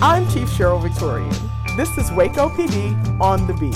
[0.00, 1.34] I'm Chief Sheryl Victorian.
[1.76, 3.74] This is Waco PD on the beat.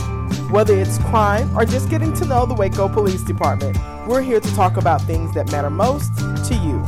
[0.52, 4.54] Whether it's crime or just getting to know the Waco Police Department, we're here to
[4.54, 6.78] talk about things that matter most to you.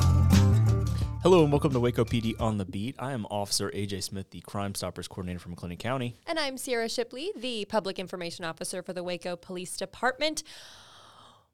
[1.21, 2.95] Hello and welcome to Waco PD on the Beat.
[3.01, 6.15] I am Officer AJ Smith, the Crime Stoppers Coordinator from McLennan County.
[6.29, 10.45] And I'm Sierra Shipley, the Public Information Officer for the Waco Police Department.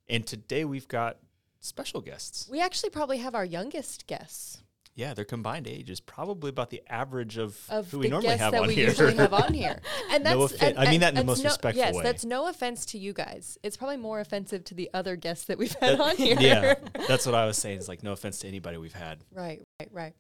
[0.07, 1.17] And today we've got
[1.61, 2.47] special guests.
[2.51, 4.65] We actually probably have our youngest guests
[5.01, 8.37] Yeah, their combined age is probably about the average of, of who the we normally
[8.37, 8.89] have that on we here.
[8.89, 9.81] usually have on here.
[10.11, 12.03] And that's No offen- I mean that in the most no, respectful yes, way.
[12.03, 13.57] that's no offense to you guys.
[13.63, 16.37] It's probably more offensive to the other guests that we've had That- on here.
[16.39, 16.75] yeah,
[17.09, 17.79] that's what I was saying.
[17.79, 19.25] It's like no offense to anybody we've had.
[19.33, 20.13] Right, right, right.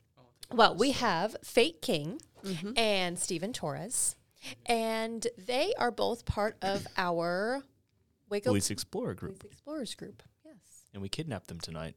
[0.51, 2.73] Well, we have Fate King mm-hmm.
[2.79, 4.17] and Stephen Torres,
[4.65, 7.63] and they are both part of our
[8.31, 10.23] Waco Police Explorer Group, Police Explorers group.
[10.43, 10.55] Yes.
[10.95, 11.97] and we kidnapped them tonight.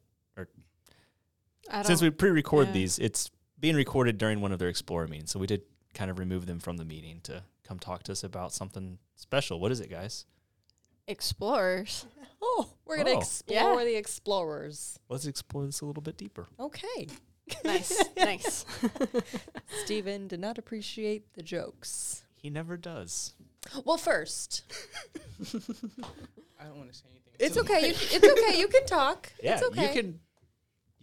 [1.71, 2.73] Or since don't- we pre-record yeah.
[2.73, 5.61] these, it's being recorded during one of their Explorer meetings, so we did
[5.93, 9.59] kind of remove them from the meeting to come talk to us about something special.
[9.59, 10.25] What is it, guys?
[11.07, 12.05] explorers.
[12.45, 13.19] Oh, we're gonna Oh.
[13.19, 13.85] explore Yeah.
[13.85, 14.99] the explorers.
[15.07, 16.45] Let's explore this a little bit deeper.
[16.59, 17.07] Okay.
[17.63, 18.65] nice, nice.
[19.85, 22.23] Stephen did not appreciate the jokes.
[22.35, 23.33] He never does.
[23.85, 24.63] Well, first,
[26.59, 27.33] I don't want to say anything.
[27.39, 27.87] it's So- okay.
[27.87, 28.59] You, it's okay.
[28.59, 29.31] You can talk.
[29.41, 29.87] Yeah, it's okay.
[29.87, 30.19] you can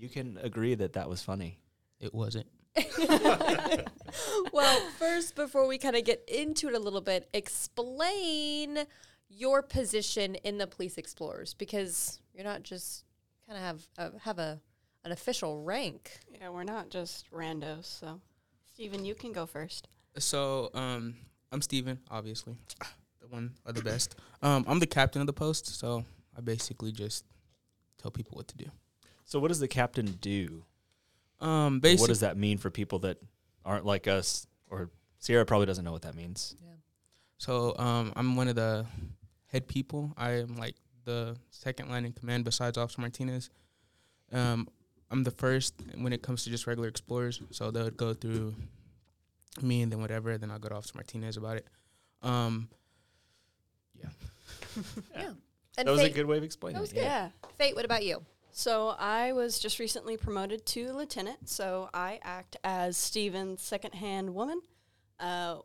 [0.01, 1.59] you can agree that that was funny.
[2.01, 2.47] It wasn't.
[4.53, 8.79] well, first, before we kind of get into it a little bit, explain
[9.29, 13.05] your position in the police explorers because you're not just
[13.47, 14.61] kind of have a, have a
[15.05, 16.11] an official rank.
[16.39, 17.87] Yeah, we're not just randos.
[17.87, 18.21] So,
[18.73, 19.89] Stephen, you can go first.
[20.19, 21.15] So, um,
[21.53, 22.57] I'm Stephen, obviously,
[23.21, 24.17] the one of the best.
[24.43, 26.05] Um, I'm the captain of the post, so
[26.37, 27.25] I basically just
[28.01, 28.67] tell people what to do.
[29.31, 30.65] So what does the captain do?
[31.41, 33.19] Um, basically, what does that mean for people that
[33.65, 34.49] aren't like us?
[34.69, 36.57] Or Sierra probably doesn't know what that means.
[36.61, 36.71] Yeah.
[37.39, 38.87] so um, I'm one of the
[39.47, 40.13] head people.
[40.17, 40.75] I am like
[41.05, 43.51] the second line in command besides Officer Martinez.
[44.33, 44.67] Um,
[45.13, 47.41] I'm the first when it comes to just regular explorers.
[47.53, 48.57] So they would go through
[49.63, 50.39] me and then whatever.
[50.39, 51.69] Then I'll go to Officer Martinez about it.
[52.21, 52.69] Um,
[53.95, 54.09] yeah.
[55.17, 55.31] Yeah.
[55.79, 56.97] And that was a good way of explaining that was it.
[56.97, 57.05] good.
[57.05, 57.29] Yeah.
[57.57, 58.23] Fate, what about you?
[58.53, 61.49] So, I was just recently promoted to lieutenant.
[61.49, 64.61] So, I act as Steven's second hand woman.
[65.19, 65.59] Uh,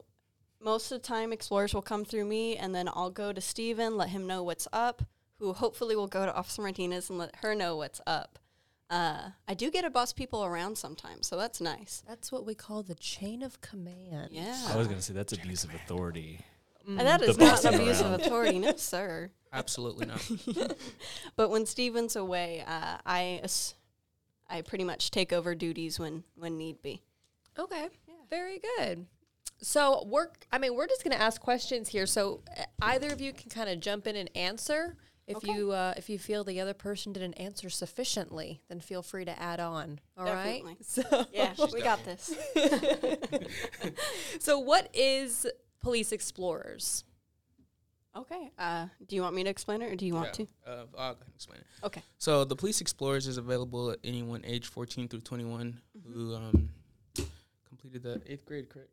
[0.62, 3.98] most of the time, explorers will come through me, and then I'll go to Steven,
[3.98, 5.04] let him know what's up,
[5.40, 8.40] who hopefully will go to Officer Martinez and let her know what's up.
[8.90, 12.04] Uh, I do get to boss people around sometimes, so that's nice.
[12.08, 14.30] That's what we call the chain of command.
[14.32, 14.60] Yeah.
[14.70, 16.40] I was gonna say that's abuse of authority.
[16.88, 19.32] And that The is not bossing an abuse of authority, no, sir.
[19.52, 20.76] Absolutely not.
[21.36, 23.74] But when Steven's away, uh, I ass-
[24.50, 27.02] I pretty much take over duties when when need be.
[27.58, 27.90] Okay.
[28.30, 29.06] Very good.
[29.62, 32.06] So we're I mean, we're just going to ask questions here.
[32.06, 34.98] So uh, either of you can kind of jump in and answer.
[35.28, 35.54] If Okay.
[35.54, 39.42] you uh, if you feel the other person didn't answer sufficiently, then feel free to
[39.42, 40.00] add on.
[40.18, 40.62] All right.
[40.64, 40.78] Definitely.
[40.84, 42.34] So Yeah, we got this.
[44.40, 45.48] so what is
[45.86, 47.04] police explorers?
[48.18, 48.50] Okay.
[48.58, 50.48] Uh, do you want me to explain it, or do you want Yeah, to?
[50.66, 51.86] Uh, I'll go ahead and explain it.
[51.86, 52.02] Okay.
[52.18, 56.12] So the Police Explorers is available at anyone age 14 through 21 Mm-hmm.
[56.14, 56.70] who um,
[57.70, 58.90] completed the eighth grade, correct?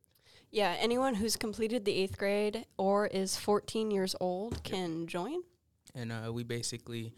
[0.51, 5.41] Yeah, anyone who's completed the eighth grade or is 14 years old can join.
[5.95, 7.15] And uh, we basically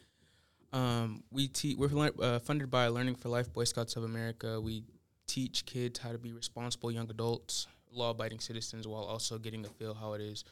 [0.73, 4.61] um, we te- we're lear- uh, funded by Learning for Life Boy Scouts of America.
[4.61, 4.85] We
[5.27, 9.95] teach kids how to be responsible young adults, law-abiding citizens, while also getting to feel
[9.95, 10.45] how it is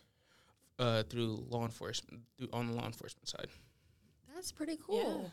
[0.78, 3.48] uh, through law enforcement through, on the law enforcement side.
[4.34, 5.20] That's pretty cool.
[5.24, 5.28] Yeah.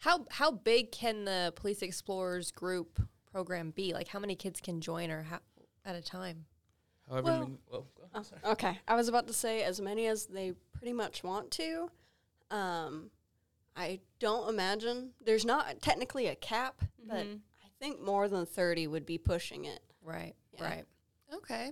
[0.00, 3.00] How how big can the police explorers group
[3.32, 3.94] program be?
[3.94, 5.38] Like how many kids can join or how,
[5.84, 6.44] at a time?
[7.08, 8.00] However, Well- many, well, go-
[8.44, 8.78] Oh, okay.
[8.86, 11.90] I was about to say as many as they pretty much want to.
[12.50, 13.10] Um,
[13.76, 17.40] I don't imagine there's not technically a cap, but Mhm.
[17.64, 19.80] I think more than 30 would be pushing it.
[20.00, 20.36] Right.
[20.52, 20.64] Yeah.
[20.64, 20.84] Right.
[21.34, 21.70] Okay.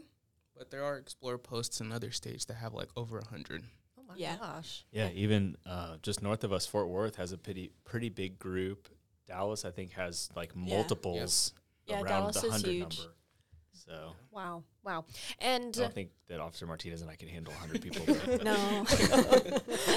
[0.57, 3.65] but there are Explorer posts in other states that have like over a hundred.
[3.99, 4.37] Oh my Yeah.
[4.37, 4.85] gosh.
[4.93, 8.89] Yeah, even uh, just north of us, Fort Worth has a pretty pretty big group.
[9.27, 10.75] Dallas, I think, has like Yeah.
[10.77, 11.53] multiples
[11.87, 12.99] Yeah, around Dallas the is hundred huge.
[12.99, 13.15] number.
[13.73, 14.63] So Wow.
[14.85, 15.05] Wow.
[15.41, 18.05] And I don't think that Officer Martinez and I can handle hundred people.
[18.45, 18.85] No.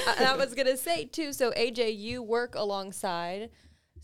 [0.07, 1.33] I, I was gonna say too.
[1.33, 3.50] So AJ, you work alongside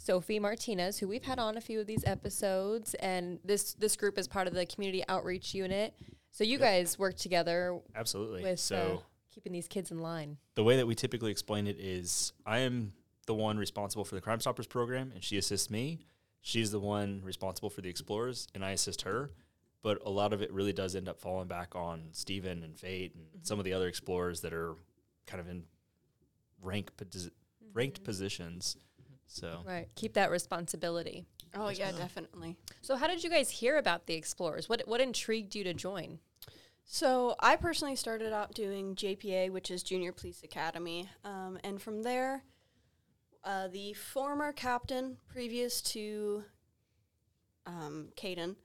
[0.03, 4.17] Sophie Martinez, who we've had on a few of these episodes, and this this group
[4.17, 5.93] is part of the community outreach unit.
[6.31, 8.41] So you guys work together Absolutely.
[8.41, 10.37] with so uh, keeping these kids in line.
[10.55, 12.93] the way that we typically explain it is I am
[13.27, 15.99] the one responsible for the Crime Stoppers program, and she assists me.
[16.41, 19.29] She's the one responsible for the Explorers, and I assist her.
[19.83, 23.13] but a lot of it really does end up falling back on Steven and Fate
[23.15, 24.75] and some of the other explorers that are
[25.27, 25.63] kind of in
[26.61, 26.91] rank
[27.73, 28.77] ranked positions.
[29.31, 29.87] So Right.
[29.95, 31.25] Keep that responsibility.
[31.55, 32.57] Oh yeah, definitely.
[32.81, 34.67] So how did you guys hear about the Explorers?
[34.69, 36.19] What what intrigued you to join?
[36.85, 42.03] So I personally started out doing JPA, which is Junior Police Academy, um, and from
[42.03, 42.43] there,
[43.43, 46.43] uh, the former captain, previous to
[47.65, 48.55] um, Caden,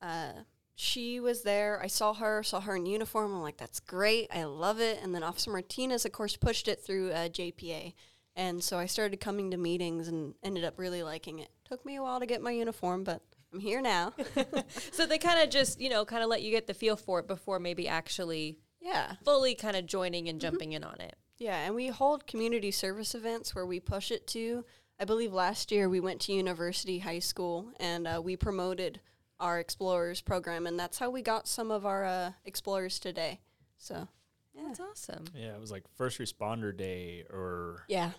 [0.00, 0.32] uh,
[0.76, 1.80] she was there.
[1.82, 3.32] I saw her, saw her in uniform.
[3.32, 4.28] I'm like, that's great.
[4.32, 5.00] I love it.
[5.02, 7.94] And then Officer Martinez, of course, pushed it through uh, JPA.
[8.36, 11.50] And so I started coming to meetings and ended up really liking it.
[11.64, 13.22] Took me a while to get my uniform, but
[13.52, 14.12] I'm here now.
[14.92, 17.20] So they kind of just, you know, kind of let you get the feel for
[17.20, 19.14] it before maybe actually yeah.
[19.24, 21.16] fully kind of joining and jumping in on it.
[21.38, 24.64] Yeah, and we hold community service events where we push it to.
[25.00, 29.00] I believe last year we went to University High School and uh, we promoted
[29.40, 33.40] our Explorers program, and that's how we got some of our uh, Explorers today.
[33.78, 34.08] So,
[34.54, 34.62] yeah.
[34.68, 35.24] That's awesome.
[35.34, 38.10] yeah, it was like first responder day or Yeah.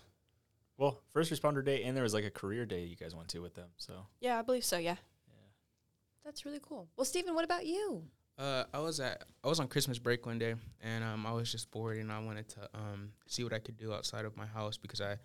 [0.78, 3.40] well, first responder day and there was like a career day you guys went to
[3.40, 3.70] with them.
[3.78, 4.96] So Yeah, I believe so, yeah.
[6.24, 6.88] That's really cool.
[6.98, 8.04] Well, Stephen, what about you?
[8.38, 11.52] Uh, I was at I was on Christmas break one day, and um, I was
[11.52, 14.46] just bored, and I wanted to um, see what I could do outside of my
[14.48, 15.18] house because I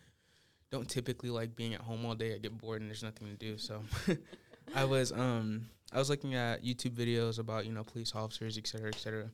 [0.70, 2.34] don't typically like being at home all day.
[2.34, 3.56] I get bored, and there's nothing to do.
[3.56, 3.82] So
[4.74, 8.66] I was um, I was looking at YouTube videos about you know police officers, et
[8.66, 9.30] cetera, et cetera,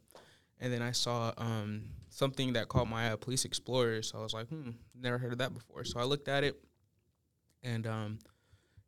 [0.60, 4.10] and then I saw um, something that caught my eye, Police Explorers.
[4.10, 5.84] So I was like, hmm, never heard of that before.
[5.84, 6.56] So I looked at it,
[7.62, 8.18] and um,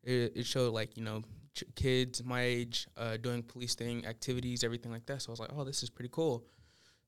[0.02, 1.22] it, it showed like you know
[1.54, 5.40] ch- kids my age uh, doing police thing activities everything like that so i was
[5.40, 6.44] like oh this is pretty cool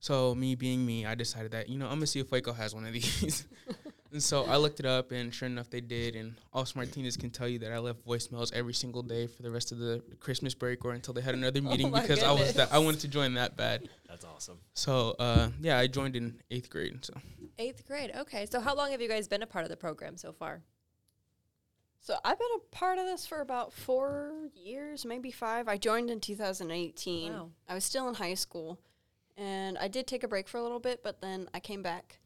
[0.00, 2.74] so me being me i decided that you know i'm gonna see if waco has
[2.74, 3.46] one of these
[4.12, 7.30] and so i looked it up and sure enough they did and officer martinez can
[7.30, 10.54] tell you that i left voicemails every single day for the rest of the christmas
[10.54, 13.08] break or until they had another meeting my because i was that i wanted to
[13.08, 14.58] join that bad that's awesome.
[14.74, 17.14] so uh, yeah i joined in eighth grade so
[17.60, 18.10] Eighth grade.
[18.16, 18.46] Okay.
[18.46, 20.62] So how long have you guys been a part of the program so far?
[22.00, 25.68] So I've been a part of this for about four years, maybe five.
[25.68, 27.30] I joined in 2018.
[27.30, 27.50] Wow.
[27.68, 28.80] I was still in high school,
[29.36, 32.20] and I did take a break for a little bit, but then I came back,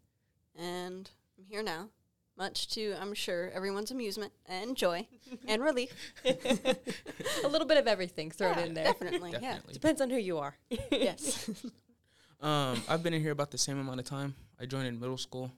[0.57, 1.89] and I'm here now,
[2.37, 5.07] much to I'm sure everyone's amusement and joy
[5.49, 5.93] and relief.
[6.25, 8.85] a little bit of everything thrown Yeah, in there.
[8.85, 10.55] Definitely, definitely Depends on who you are.
[10.91, 11.49] yes.
[12.41, 15.17] um, i've been in here about the same amount of time i joined in middle
[15.17, 15.51] school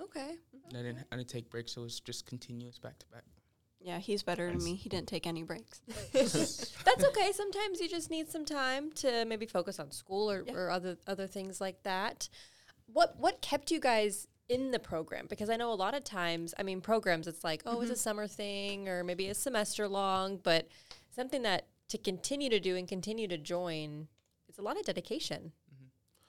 [0.00, 0.34] Okay.
[0.68, 3.22] and i didn't i didn't take breaks so it was just continuous back to back
[3.80, 4.74] Yeah, he's better than me.
[4.74, 5.80] He didn't take any breaks.
[6.12, 7.32] That's okay.
[7.32, 10.52] Sometimes you just need some time to maybe focus on school or, Yeah.
[10.54, 12.28] or other other things like that.
[12.92, 15.26] What what kept you guys in the program?
[15.30, 17.96] Because I know a lot of times, I mean, programs it's like, oh, it's a
[17.96, 20.68] summer thing or maybe a semester long, but
[21.14, 24.08] something that to continue to do and continue to join,
[24.48, 25.52] it's a lot of dedication.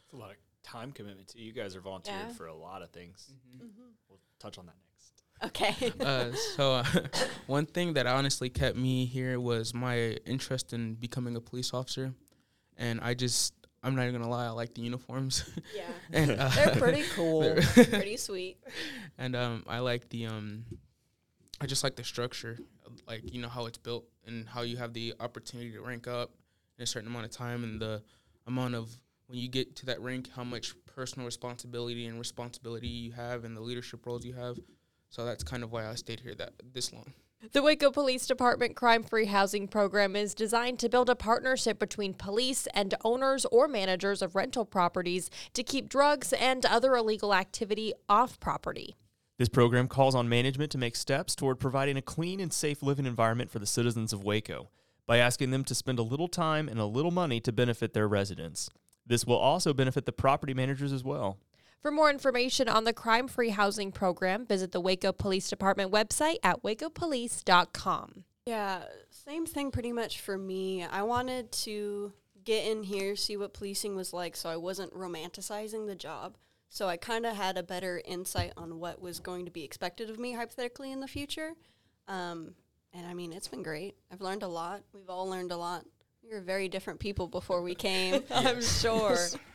[0.06, 1.42] It's a lot of time commitment too.
[1.42, 2.34] You guys are volunteering Yeah.
[2.34, 3.34] for a lot of things.
[4.08, 5.24] We'll touch on that next.
[5.44, 5.92] Okay.
[6.06, 6.84] uh, so uh,
[7.48, 12.14] one thing that honestly kept me here was my interest in becoming a police officer,
[12.78, 15.44] and I just I'm not even gonna lie, I like the uniforms,
[15.76, 15.84] yeah.
[16.12, 17.42] and uh, They're pretty cool.
[17.42, 18.58] they're- Pretty sweet.
[19.18, 20.66] and um, I like the um,
[21.60, 22.58] I just like the structure,
[23.08, 26.32] like you know how it's built and how you have the opportunity to rank up
[26.78, 28.04] in a certain amount of time, and the
[28.48, 28.90] amount of
[29.28, 33.56] when you get to that rank, how much personal responsibility and responsibility you have, and
[33.56, 34.58] the leadership roles you have.
[35.10, 37.14] So that's kind of why I stayed here that this long.
[37.50, 42.14] The Waco Police Department Crime Free Housing Program is designed to build a partnership between
[42.14, 47.94] police and owners or managers of rental properties to keep drugs and other illegal activity
[48.08, 48.96] off property.
[49.40, 53.08] This program calls on management to make steps toward providing a clean and safe living
[53.08, 54.70] environment for the citizens of Waco
[55.08, 58.08] by asking them to spend a little time and a little money to benefit their
[58.08, 58.70] residents.
[59.08, 61.40] This will also benefit the property managers as well.
[61.82, 66.36] For more information on the Crime Free Housing Program, visit the Waco Police Department website
[66.44, 68.24] at wacopolice.com.
[68.46, 70.84] Yeah, same thing pretty much for me.
[70.84, 75.88] I wanted to get in here, see what policing was like, so I wasn't romanticizing
[75.88, 76.38] the job.
[76.70, 80.12] So I kind of had a better insight on what was going to be expected
[80.12, 81.54] of me hypothetically in the future.
[82.08, 82.54] Um,
[82.94, 83.96] and I mean, it's been great.
[84.12, 84.84] I've learned a lot.
[84.94, 85.84] We've all learned a lot.
[86.24, 88.24] We were very different people before we came.
[88.32, 89.18] I'm sure.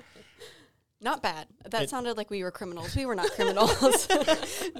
[1.00, 1.46] Not bad.
[1.70, 2.96] That It- sounded like we were criminals.
[2.96, 4.08] We were not criminals.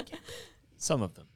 [0.76, 1.26] Some of them,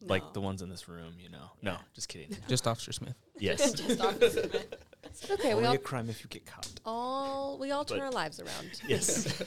[0.00, 1.50] like the ones in this room, you know.
[1.62, 2.36] No, just kidding.
[2.48, 3.16] Just Officer Smith.
[3.38, 3.72] Yes.
[3.72, 4.74] Just Officer Smith.
[5.04, 5.48] It's okay.
[5.48, 6.68] We Only all, a crime if you get caught.
[6.84, 8.80] all we all turn But- our lives around.
[8.86, 9.42] Yes.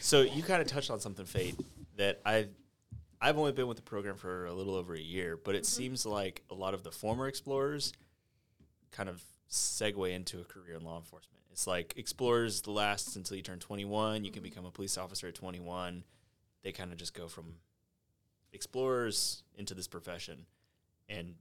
[0.00, 1.56] so you kind of touched on something, Fate,
[1.96, 2.48] that I,
[3.20, 5.82] I've only been with the program for a little over a year, but it mm-hmm.
[5.82, 7.92] seems like a lot of the former explorers
[8.90, 11.42] kind of segue into a career in law enforcement.
[11.50, 14.24] It's like explorers lasts until you turn 21.
[14.24, 14.44] You can mm-hmm.
[14.44, 16.04] become a police officer at 21.
[16.62, 17.54] They kind of just go from
[18.52, 20.46] explorers into this profession,
[21.08, 21.34] and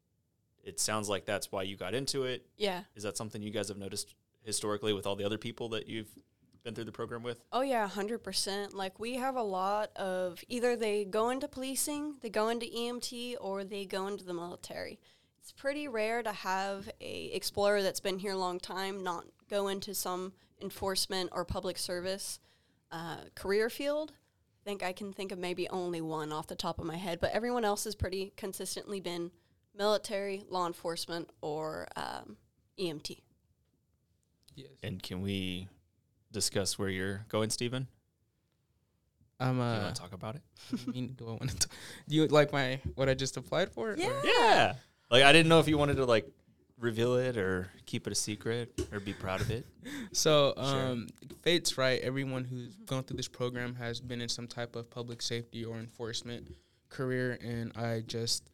[0.63, 2.45] it sounds like that's why you got into it.
[2.57, 2.81] Yeah.
[2.95, 6.09] Is that something you guys have noticed historically with all the other people that you've
[6.63, 7.43] been through the program with?
[7.51, 8.73] Oh yeah, hundred percent.
[8.73, 13.35] Like we have a lot of either they go into policing, they go into EMT,
[13.39, 14.99] or they go into the military.
[15.45, 19.67] It's pretty rare to have a explorer that's been here a long time not go
[19.67, 22.39] into some enforcement or public service
[22.91, 24.11] uh, career field.
[24.11, 27.19] I think I can think of maybe only one off the top of my head,
[27.21, 29.29] but everyone else has pretty consistently been
[29.77, 32.37] military, law enforcement, or um,
[32.79, 33.19] EMT.
[34.55, 34.69] Yes.
[34.81, 35.69] And can we
[36.31, 37.87] discuss where you're going, Stephen?
[39.39, 39.81] I'm Do you uh.
[39.83, 40.41] want to talk about it?
[40.87, 41.67] I mean, do I want to?
[42.09, 43.91] Do you like my what I just applied for?
[43.91, 44.73] or- Yeah.
[45.15, 46.27] Like I didn't know if you wanted to like
[46.77, 49.65] reveal it or keep it a secret or be proud of it.
[50.11, 50.65] So, Sure.
[50.65, 51.07] um,
[51.41, 52.01] Fate's right.
[52.01, 55.77] Everyone who's gone through this program has been in some type of public safety or
[55.77, 56.53] enforcement
[56.89, 58.49] career, and I just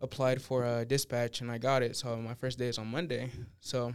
[0.00, 1.96] applied for a dispatch and I got it.
[1.96, 3.30] So my first day is on Monday.
[3.58, 3.92] So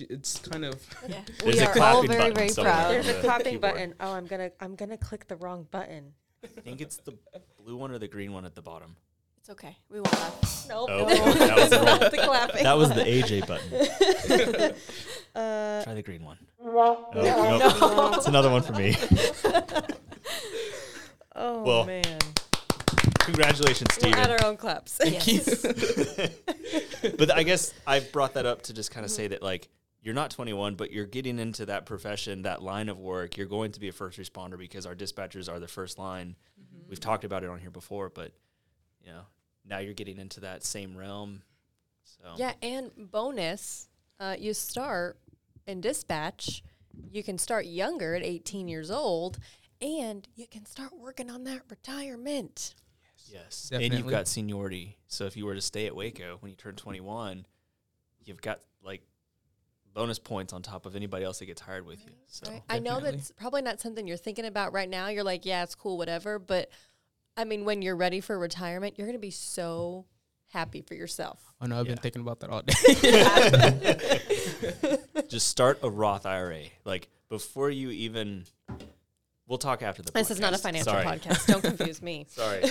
[0.00, 0.74] it's kind of
[1.06, 2.90] Yeah, we are all very very proud.
[2.90, 3.74] There's a the clapping keyboard.
[3.74, 3.94] button.
[4.00, 6.14] Oh, I'm gonna I'm gonna click the wrong button.
[6.42, 7.12] I think it's the
[7.62, 8.96] blue one or the green one at the bottom.
[9.44, 9.76] It's okay.
[9.90, 10.66] We won't laugh.
[10.70, 10.88] Nope.
[10.90, 12.62] Oh, that was the Not the clapping.
[12.62, 14.74] That was the AJ button.
[15.36, 16.38] Uh, Try the green one.
[16.64, 18.14] Oh, nope.
[18.16, 18.96] It's another one for me.
[21.36, 22.04] oh Well, man.
[23.18, 24.14] Congratulations, Steve.
[24.14, 25.00] We're at our own claps.
[25.04, 25.60] Yes.
[27.18, 29.68] but I guess I've brought that up to just kind of say that like
[30.00, 33.36] you're not 21, but you're getting into that profession, that line of work.
[33.36, 36.36] You're going to be a first responder because our dispatchers are the first line.
[36.88, 38.32] We've talked about it on here before, but
[39.04, 39.22] you know
[39.64, 41.42] now you're getting into that same realm.
[42.04, 43.88] So Yeah, and bonus,
[44.20, 45.18] uh, you start
[45.66, 46.62] in dispatch.
[47.10, 49.38] You can start younger at 18 years old,
[49.80, 52.74] and you can start working on that retirement.
[53.26, 53.70] Yes.
[53.72, 53.98] And Definitely.
[53.98, 54.98] you've got seniority.
[55.08, 57.46] So if you were to stay at Waco when you turn 21,
[58.24, 59.02] you've got like
[59.94, 62.12] bonus points on top of anybody else that gets hired with you.
[62.26, 62.62] So Right?
[62.68, 65.08] I know that's probably not something you're thinking about right now.
[65.08, 66.38] You're like, yeah, it's cool, whatever.
[66.38, 66.70] But
[67.36, 70.06] I mean, when you're ready for retirement, you're going to be so
[70.48, 71.52] happy for yourself.
[71.60, 71.94] Oh no, I've Yeah.
[71.94, 74.18] been thinking about that all day.
[75.28, 76.62] just start a Roth IRA.
[76.84, 78.44] Like before you even
[79.48, 81.04] we'll talk after the This is not a financial Sorry.
[81.04, 81.46] podcast.
[81.46, 82.26] Don't confuse me.
[82.28, 82.62] Sorry.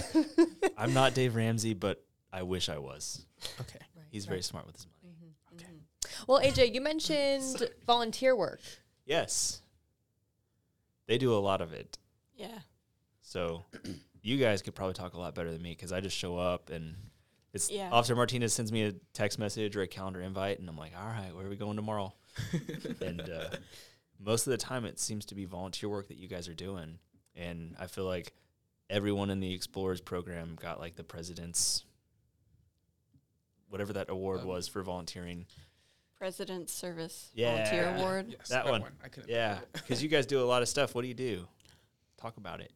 [0.78, 2.02] I'm not Dave Ramsey, but
[2.32, 3.26] I wish I was.
[3.62, 3.80] okay.
[4.12, 5.14] He's very smart with his money.
[5.16, 5.56] Mm-hmm.
[5.56, 5.74] Okay.
[5.74, 6.24] Mm-hmm.
[6.32, 8.62] Well, AJ, you mentioned volunteer work.
[9.06, 9.62] Yes.
[11.08, 11.98] They do a lot of it.
[12.36, 12.60] yeah.
[13.22, 13.66] So
[14.24, 16.70] you guys could probably talk a lot better than me because I just show up
[16.72, 16.96] and
[17.54, 17.90] it's Yeah.
[17.92, 21.06] Officer Martinez sends me a text message or a calendar invite and I'm like, all
[21.06, 22.14] right, where are we going tomorrow?
[23.02, 23.50] and uh,
[24.20, 26.98] most of the time it seems to be volunteer work that you guys are doing.
[27.36, 28.34] And I feel like
[28.90, 31.84] everyone in the Explorers program got like the president's
[33.70, 35.46] whatever that award Um, was for volunteering.
[36.18, 37.52] President's Service Yeah.
[37.56, 38.36] Volunteer Award.
[38.38, 38.84] Yes, That one.
[39.04, 39.10] I.
[39.28, 40.96] Yeah, because you guys do a lot of stuff.
[40.96, 41.48] What do you do?
[42.18, 42.72] Talk about it.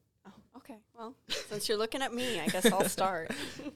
[0.98, 3.32] Well, since you're looking at me, I guess I'll start.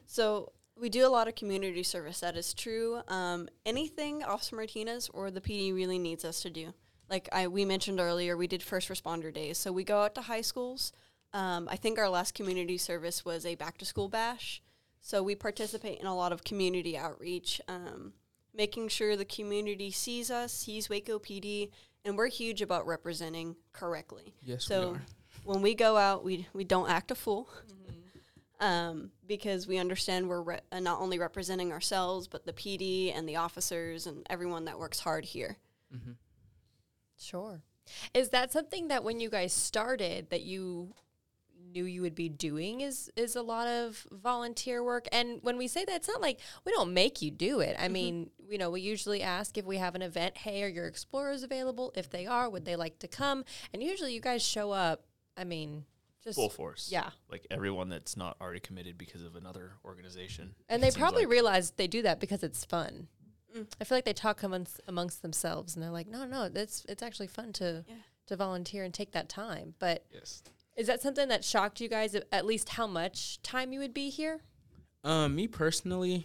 [0.06, 2.20] so we do a lot of community service.
[2.20, 3.00] That is true.
[3.08, 6.74] Um, anything Officer Martinez or the PD really needs us to do.
[7.08, 9.58] Like I we mentioned earlier, we did first responder days.
[9.58, 10.92] So we go out to high schools.
[11.34, 14.62] Um, I think our last community service was a back to school bash.
[15.00, 18.12] So we participate in a lot of community outreach, um,
[18.54, 21.70] making sure the community sees us, sees Waco PD,
[22.04, 25.02] and we're huge about representing correctly Yes, So- we are.
[25.44, 27.48] When we go out, we we don't act a fool,
[28.60, 33.28] um, because we understand we're re- uh, not only representing ourselves, but the PD and
[33.28, 35.56] the officers and everyone that works hard here.
[35.94, 36.12] Mm-hmm.
[37.18, 37.62] Sure.
[38.14, 40.94] Is that something that when you guys started that you
[41.72, 45.08] knew you would be doing is is a lot of volunteer work?
[45.10, 47.76] And when we say that it's not like we don't make you do it.
[47.78, 50.86] I mean you know we usually ask if we have an event hey are your
[50.86, 51.92] explorers available?
[51.96, 53.44] If they are would they like to come?
[53.72, 55.04] And usually you guys show up
[55.36, 55.84] i mean
[56.24, 56.88] just Full force.
[56.92, 60.54] yeah Like everyone that's not already committed because of another organization.
[60.68, 61.32] and they probably like.
[61.32, 63.08] realize they do that because it's fun
[63.56, 63.66] Mm.
[63.80, 67.02] i feel like they talk amongst, amongst themselves and they're like no no that's it's
[67.02, 67.94] actually fun to Yeah.
[68.28, 70.42] to volunteer and take that time but Yes.
[70.74, 72.14] Is that something that shocked you guys?
[72.14, 74.40] At at least how much time you would be here?
[75.04, 76.24] Um, me personally,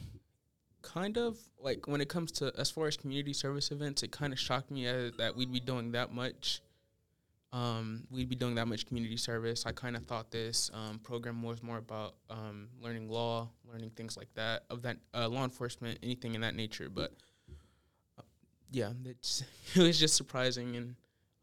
[0.82, 4.32] kind of like when it comes to as far as community service events, it kind
[4.32, 6.62] of shocked me uh, that we'd be doing that much.
[7.54, 9.66] Um, we'd be doing that much community service.
[9.66, 14.18] I kind of thought this um, program was more about um, learning law, learning things
[14.18, 16.90] like that, of that uh, law enforcement, anything in that nature.
[16.90, 17.14] But
[18.18, 18.24] uh,
[18.70, 19.44] yeah, it's
[19.76, 20.96] it was just surprising, and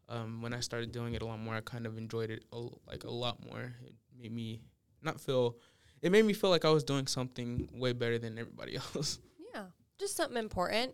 [0.07, 2.67] um, when I started doing it a lot more, I kind of enjoyed it a,
[2.87, 3.73] like a lot more.
[3.83, 4.61] It made me
[5.01, 5.57] not feel.
[6.01, 9.19] It made me feel like I was doing something way better than everybody else.
[9.53, 9.63] Yeah,
[9.97, 10.93] just something important.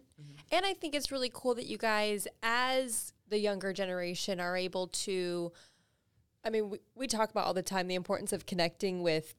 [0.52, 4.88] And I think it's really cool that you guys, as the younger generation, are able
[4.88, 5.52] to.
[6.44, 9.36] I mean, we, we talk about all the time the importance of connecting with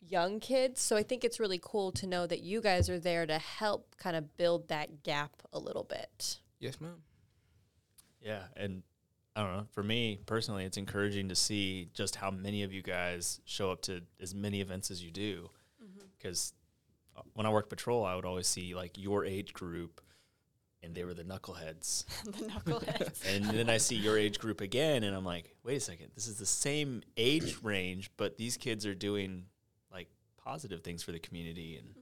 [0.00, 0.80] young kids.
[0.80, 3.96] So I think it's really cool to know that you guys are there to help
[3.98, 6.38] kind of build that gap a little bit.
[6.58, 7.02] yes, ma'am.
[8.20, 8.82] Yeah, and
[9.34, 9.66] I don't know.
[9.72, 13.80] For me personally, it's encouraging to see just how many of you guys show up
[13.82, 15.50] to as many events as you do.
[15.82, 16.06] Mm-hmm.
[16.18, 16.52] Because
[17.16, 20.00] uh, when I worked patrol, I would always see like your age group,
[20.82, 22.04] and they were the knuckleheads.
[22.24, 23.22] the knuckleheads.
[23.34, 26.26] and then I see your age group again, and I'm like, wait a second, this
[26.26, 29.44] is the same age range, but these kids are doing
[29.92, 30.08] like
[30.42, 31.94] positive things for the community, and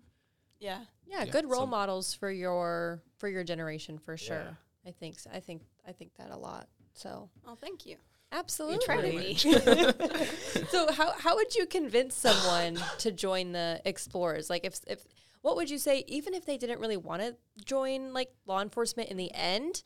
[0.61, 0.79] yeah.
[1.07, 4.37] Yeah, Yeah, good role so- models for your for your generation for sure.
[4.85, 4.89] Yeah.
[4.89, 5.31] I think so.
[5.33, 6.69] I think I think that a lot.
[6.95, 7.97] So Oh, thank you.
[8.33, 8.85] absolutely.
[8.85, 14.51] try to so how how would you convince someone to join the explorers?
[14.51, 15.05] Like if if
[15.43, 19.09] what would you say even if they didn't really want to join like law enforcement
[19.11, 19.83] in the end?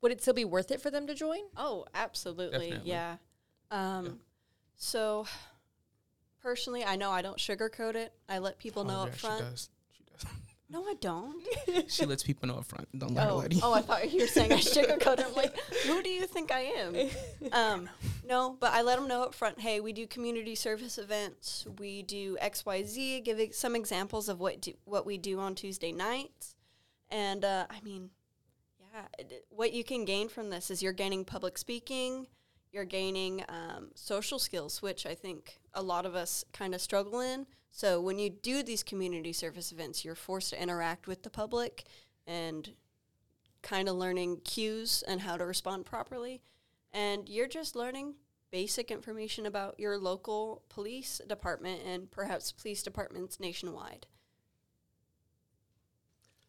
[0.00, 1.40] Would it still be worth it for them to join?
[1.56, 2.70] Oh, absolutely.
[2.70, 2.90] Definitely.
[2.90, 3.16] Yeah.
[3.70, 4.20] Um,
[4.76, 5.26] So,
[6.42, 8.12] personally, I know I don't sugarcoat it.
[8.28, 9.38] I let people Oh, know yeah, up front.
[9.38, 9.68] She does.
[9.96, 10.24] She does.
[10.70, 11.42] No, I don't.
[11.88, 12.88] she lets people know up front.
[12.98, 13.60] Don't let her Oh, lie to you.
[13.62, 15.26] oh, I thought you were saying I sugarcoat it.
[15.26, 15.56] I'm like,
[15.86, 16.94] who do you think I am?
[17.52, 17.88] Um,
[18.26, 19.60] no, but I let them know up front.
[19.60, 21.66] Hey, we do community service events.
[21.78, 23.20] We do X, Y, Z.
[23.20, 26.56] Give ex- some examples of what do, what we do on Tuesday nights.
[27.10, 28.08] And uh, I mean,
[28.80, 32.26] yeah, what you can gain from this is you're gaining public speaking.
[32.72, 37.20] You're gaining um, social skills, which I think a lot of us kind of struggle
[37.20, 37.46] in.
[37.76, 41.82] So when you do these community service events, you're forced to interact with the public
[42.24, 42.70] and
[43.62, 46.40] kind of learning cues and how to respond properly.
[46.92, 48.14] And you're just learning
[48.52, 54.06] basic information about your local police department and perhaps police departments nationwide.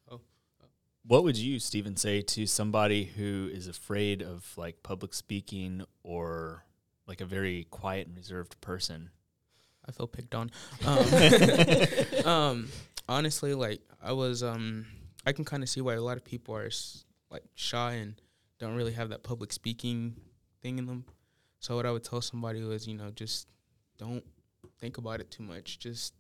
[0.08, 0.22] Oh,
[0.62, 0.68] oh.
[1.08, 6.66] What would you, Stephen, say to somebody who is afraid of like public speaking or
[7.08, 9.10] like a very quiet and reserved person?
[9.88, 10.52] I feel picked on.
[10.86, 12.68] Um, um,
[13.08, 14.86] honestly, like I was, um,
[15.26, 16.70] I can kind of see why a lot of people are
[17.30, 18.22] like shy and
[18.60, 20.16] don't really have that public speaking
[20.62, 21.06] thing in them.
[21.60, 23.48] So what I would tell somebody was, you know, just
[23.98, 24.24] don't
[24.80, 25.80] think about it too much.
[25.80, 26.14] Just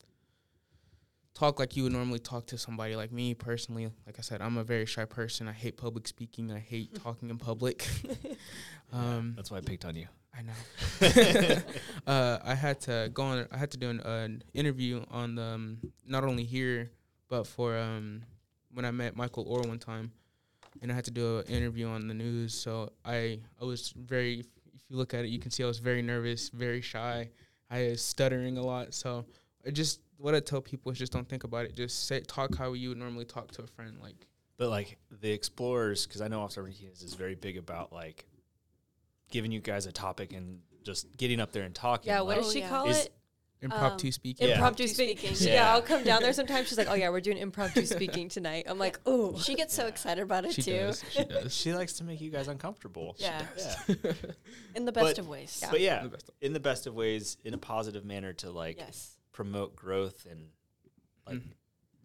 [1.33, 2.95] talk like you would normally talk to somebody.
[2.95, 5.47] Like me personally, like I said, I'm a very shy person.
[5.47, 6.51] I hate public speaking.
[6.51, 7.87] I hate talking in public.
[8.93, 10.07] um, That's why I picked on you.
[10.37, 11.61] I know.
[12.07, 13.47] uh, I had to go on.
[13.51, 16.91] I had to do an, an interview on the um, not only here,
[17.29, 18.23] but for um,
[18.73, 20.11] when I met Michael Orr one time,
[20.81, 22.53] and I had to do an interview on the news.
[22.53, 24.39] So I I was very.
[24.39, 27.29] If you look at it, you can see I was very nervous, very shy.
[27.71, 28.93] I was stuttering a lot.
[28.93, 29.25] So
[29.65, 31.75] I just what I tell people is just don't think about it.
[31.75, 33.97] Just say talk how you would normally talk to a friend.
[34.01, 38.25] Like But like the explorers, because I know Officer Martinez is very big about like
[39.31, 42.07] giving you guys a topic and just getting up there and talking.
[42.11, 42.69] Yeah, what like, does Oh, she yeah.
[42.69, 43.11] call Is- it?
[43.61, 44.47] impromptu Um, speaking.
[44.47, 44.55] Yeah.
[44.55, 45.33] Impromptu Impromptu speaking.
[45.35, 45.47] speaking.
[45.47, 45.53] Yeah.
[45.65, 45.73] Yeah.
[45.73, 46.67] I'll come down there sometimes.
[46.67, 49.87] She's like, "Oh yeah, we're doing impromptu speaking tonight." I'm like, "Oh, She gets so
[49.87, 51.03] excited about it She too, does.
[51.09, 51.55] She does.
[51.55, 53.15] she likes to make you guys uncomfortable.
[53.17, 53.43] Yeah.
[53.57, 53.75] Yeah.
[54.75, 55.63] in the best But- of ways.
[55.71, 56.29] But yeah, The best.
[56.41, 59.17] in the best of ways, in a positive manner to like Yes.
[59.31, 60.49] promote growth and
[61.25, 61.53] like Mhm.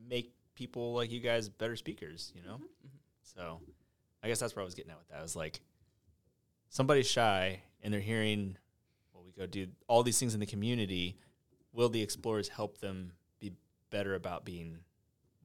[0.08, 2.56] make people like you guys better speakers, you know?
[2.56, 2.90] Mhm.
[3.22, 3.60] So
[4.22, 5.18] I guess that's where I was getting at with that.
[5.18, 5.60] I was like,
[6.70, 8.56] somebody's shy and they're hearing,
[9.12, 11.16] well, we go do all these things in the community.
[11.72, 13.52] Will the explorers help them be
[13.90, 14.78] better about being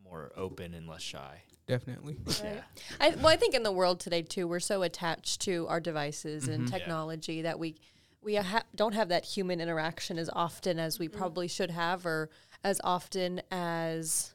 [0.03, 1.41] more open and less shy?
[1.67, 2.15] Definitely.
[2.43, 2.61] Yeah.
[3.01, 6.47] I, well, I think in the world today too, we're so attached to our devices
[6.47, 6.71] and Mhm.
[6.71, 6.77] Yeah.
[6.77, 7.75] technology that we
[8.21, 12.31] we ha- don't have that human interaction as often as we probably should have, or
[12.63, 14.33] as often as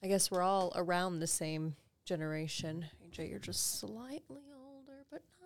[0.00, 1.74] I guess we're all around the same
[2.04, 2.86] generation.
[3.04, 4.51] AJ, you're just slightly older, but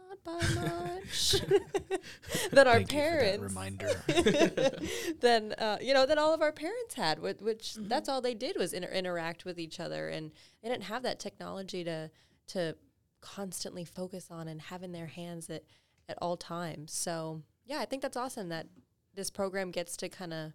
[0.08, 1.36] not by much.
[2.52, 3.42] than our Thank you for that parents.
[3.42, 3.90] reminder.
[5.20, 7.88] than uh, you know than all of our parents had, whi- which Mm-hmm.
[7.88, 11.18] that's all they did was inter- interact with each other, and they didn't have that
[11.18, 12.10] technology to
[12.48, 12.76] to
[13.20, 15.64] constantly focus on and have in their hands at
[16.08, 16.92] at all times.
[16.92, 18.66] So yeah, I think that's awesome that
[19.14, 20.52] this program gets to kind of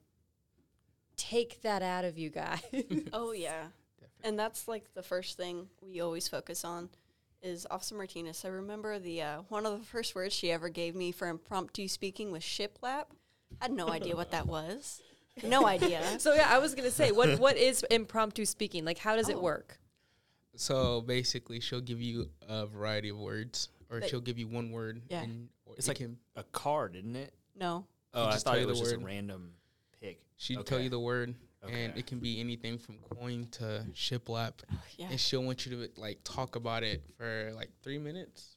[1.17, 2.61] take that out of you guys.
[3.13, 3.65] Oh yeah.
[4.23, 6.89] And that's like the first thing we always focus on
[7.41, 8.43] is Officer Martinez.
[8.45, 11.87] I remember the uh, one of the first words she ever gave me for impromptu
[11.87, 13.05] speaking was shiplap.
[13.59, 15.01] I had no idea what that was.
[15.43, 16.01] No idea.
[16.19, 18.85] so yeah, I was gonna say, what what is impromptu speaking?
[18.85, 19.41] Like, how does it Oh.
[19.41, 19.79] work?
[20.55, 24.71] So basically, she'll give you a variety of words, or But- she'll give you one
[24.71, 25.01] word.
[25.09, 25.21] Yeah.
[25.23, 27.33] And It's it like- can, A card, isn't it?
[27.55, 27.85] No.
[28.13, 29.05] Oh, I just thought tell it you the was just a word.
[29.07, 29.53] random
[30.01, 30.21] pick.
[30.37, 31.33] she'd tell you the word,
[31.69, 34.53] and it can be anything from coin to shiplap,
[34.97, 35.07] Yeah.
[35.11, 38.55] and she'll want you to like talk about it for like three minutes.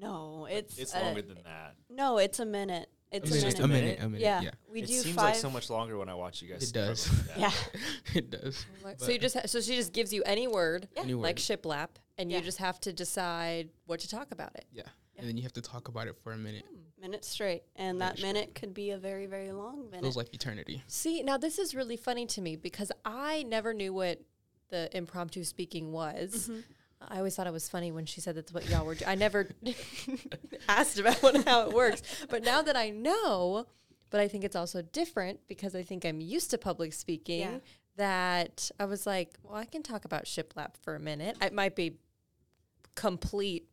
[0.00, 1.74] No, it's It's uh, longer than that.
[1.88, 2.88] No, it's a minute.
[3.12, 3.42] It's minute.
[3.42, 3.60] a Just minute.
[3.60, 3.84] a a minute?
[3.84, 4.20] minute, a minute.
[4.22, 4.40] Yeah.
[4.42, 5.24] Yeah, We it do seems five.
[5.26, 6.68] like so much longer when I watch you guys.
[6.68, 7.08] It does.
[7.08, 7.30] with.
[7.38, 7.50] Yeah.
[8.14, 8.66] it does.
[8.98, 11.02] So you just ha- so she just gives you any word Yeah.
[11.02, 12.38] Any like shiplap, and Yeah.
[12.38, 14.66] you just have to decide what to talk about it.
[14.72, 14.82] yeah.
[15.16, 16.64] and then you have to talk about it for a minute.
[17.04, 20.02] Minute straight, and Minute that minute could be a very, very long minute.
[20.02, 20.82] Feels like eternity.
[20.86, 24.22] See, now this is really funny to me because I never knew what
[24.70, 26.48] the impromptu speaking was.
[26.48, 26.60] Mm-hmm.
[27.06, 28.94] I always thought it was funny when she said that's what y'all were.
[28.94, 29.50] Do- I never
[30.68, 33.66] asked about what, how it works, but now that I know,
[34.08, 37.40] but I think it's also different because I think I'm used to public speaking.
[37.40, 37.58] Yeah.
[37.96, 41.36] That I was like, well, I can talk about shiplap for a minute.
[41.40, 41.98] It might be
[42.96, 43.68] complete,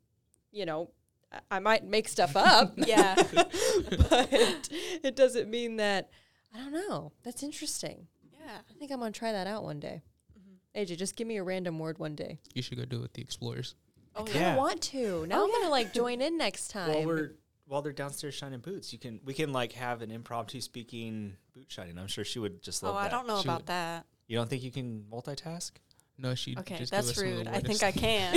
[0.52, 0.91] you know.
[1.32, 2.74] I- I might make stuff up.
[2.78, 3.15] Yeah.
[3.34, 6.10] but it doesn't mean that
[6.54, 7.12] I don't know.
[7.24, 8.08] That's interesting.
[8.39, 8.58] yeah.
[8.70, 10.02] I think I'm gonna try that out one day.
[10.38, 10.82] Mm-hmm.
[10.82, 12.39] AJ, just give me a random word one day.
[12.54, 13.76] You should go do it with the explorers.
[14.15, 15.26] Oh I don't want to.
[15.28, 16.89] Now Oh, I'm gonna like join in next time.
[16.94, 17.32] While we're
[17.67, 21.67] while they're downstairs shining boots, you can we can like have an impromptu speaking boot
[21.72, 21.98] shining.
[21.98, 23.06] I'm sure she would just love Oh, that.
[23.06, 24.06] I don't know She about would- that.
[24.28, 25.72] You don't think you can multitask?
[26.17, 26.56] No, she.
[26.58, 27.48] Okay, just give that's us rude.
[27.48, 28.34] I think I can.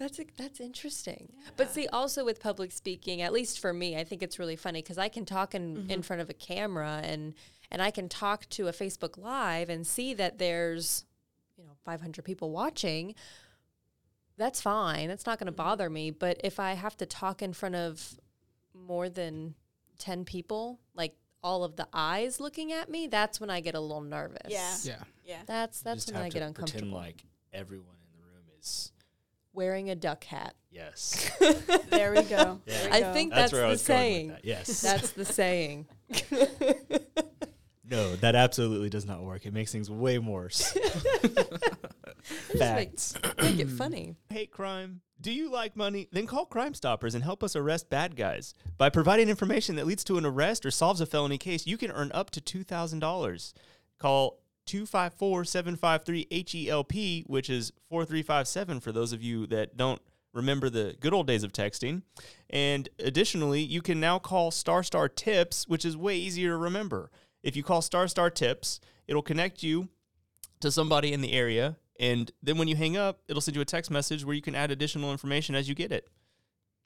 [0.00, 1.30] That's a, that's interesting.
[1.58, 4.80] But see, also with public speaking, at least for me, I think it's really funny
[4.80, 6.00] because I can talk in, in mm-hmm.
[6.00, 7.34] front of a camera and
[7.70, 11.04] and I can talk to a Facebook Live and see that there's
[11.58, 13.14] you know 500 people watching.
[14.38, 15.08] That's fine.
[15.08, 15.68] That's not going to mm-hmm.
[15.68, 16.10] bother me.
[16.10, 18.18] But if I have to talk in front of
[18.72, 19.54] more than
[19.98, 23.80] 10 people, like all of the eyes looking at me, that's when I get a
[23.80, 24.48] little nervous.
[24.48, 24.76] Yeah.
[24.82, 25.02] Yeah.
[25.26, 25.42] yeah.
[25.44, 26.88] That's that's when I get uncomfortable.
[26.88, 28.92] Pretend like everyone in the room is
[29.52, 30.54] Wearing a duck hat.
[30.70, 31.30] yes.
[31.90, 32.26] There we go.
[32.30, 32.56] Yeah.
[32.66, 33.12] There we I go.
[33.12, 34.28] think That's that's, where I the was going with saying.
[34.28, 34.80] that, yes.
[34.82, 35.86] That's the saying.
[37.84, 39.44] no, that absolutely does not work.
[39.46, 40.76] It makes things way worse.
[42.58, 43.14] Facts.
[43.42, 44.14] Make it funny.
[44.30, 45.00] Hate crime?
[45.20, 46.08] Do you like money?
[46.12, 48.54] Then call Crime Stoppers and help us arrest bad guys.
[48.78, 51.90] By providing information that leads to an arrest or solves a felony case, you can
[51.90, 53.52] earn up to $2,000.
[53.98, 54.39] Call
[54.70, 60.00] 254 753 HELP, which is 4357 for those of you that don't
[60.32, 62.02] remember the good old days of texting.
[62.48, 67.10] And additionally, you can now call Star Star Tips, which is way easier to remember.
[67.42, 68.78] If you call Star Star Tips,
[69.08, 69.88] it'll connect you
[70.60, 71.76] to somebody in the area.
[71.98, 74.54] And then when you hang up, it'll send you a text message where you can
[74.54, 76.06] add additional information as you get it.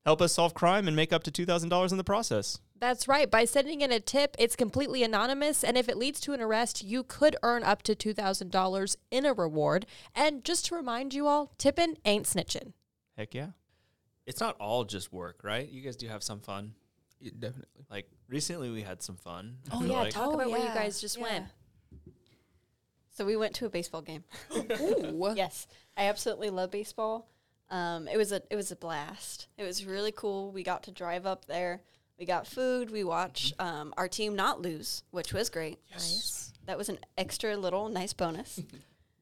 [0.06, 2.60] Help us solve crime and make up to $2,000 in the process.
[2.84, 3.30] That's right.
[3.30, 5.64] By sending in a tip, it's completely anonymous.
[5.64, 9.32] And if it leads to an arrest, you could earn up to $2,000 in a
[9.32, 9.86] reward.
[10.14, 12.74] And just to remind you all, tipping ain't snitching.
[13.16, 13.48] Heck yeah.
[14.26, 15.66] It's not all just work, right?
[15.66, 16.74] You guys do have some fun.
[17.20, 17.86] Yeah, definitely.
[17.90, 19.56] Like recently, we had some fun.
[19.72, 20.00] I Oh, feel yeah.
[20.00, 20.12] like.
[20.12, 21.22] Talk Oh, about where you yeah, guys just yeah.
[21.22, 21.46] went.
[23.12, 24.24] So we went to a baseball game.
[24.80, 25.32] Ooh.
[25.36, 25.66] yes,
[25.96, 27.30] I absolutely love baseball.
[27.70, 29.48] Um, it was a it was a blast.
[29.56, 30.52] It was really cool.
[30.52, 31.80] We got to drive up there.
[32.18, 32.90] We got food.
[32.90, 35.78] We watched um, our team not lose, which was great.
[35.90, 36.52] Nice.
[36.66, 38.60] That was an extra little nice bonus.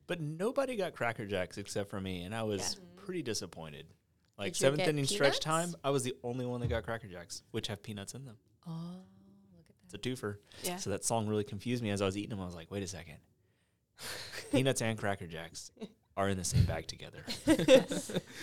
[0.08, 3.86] But nobody got Cracker Jacks except for me, and I was pretty disappointed.
[4.36, 5.38] Like Did you seventh get inning stretch peanuts?
[5.38, 8.36] time, I was the only one that got Cracker Jacks, which have peanuts in them.
[8.66, 9.74] Oh, look at that.
[9.84, 10.36] It's a twofer.
[10.64, 10.76] Yeah.
[10.76, 12.40] So that song really confused me as I was eating them.
[12.40, 13.16] I was like, wait a second.
[14.50, 15.70] Peanuts and Cracker Jacks
[16.16, 17.24] are in the same bag together.
[17.46, 17.52] I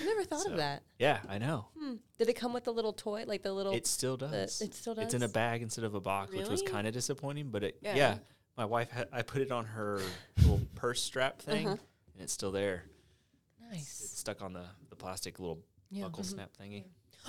[0.06, 0.84] never thought So, of that.
[0.98, 1.68] Yeah, I know.
[1.78, 1.96] Hmm.
[2.18, 3.74] Did it come with a little toy, like the little?
[3.74, 4.62] It still does.
[4.62, 5.06] it still does.
[5.06, 7.50] It's in a bag instead of a box, which was kind of disappointing.
[7.52, 7.96] But it, yeah.
[7.96, 8.18] Yeah.
[8.58, 9.08] my wife had.
[9.12, 10.02] I put it on her
[10.42, 11.78] little purse strap thing, Uh-huh.
[12.14, 12.84] and it's still there.
[13.72, 14.12] It's nice.
[14.16, 15.60] stuck on the the plastic little
[15.92, 16.04] Yeah.
[16.06, 16.28] buckle Mhm.
[16.32, 16.86] snap thingy.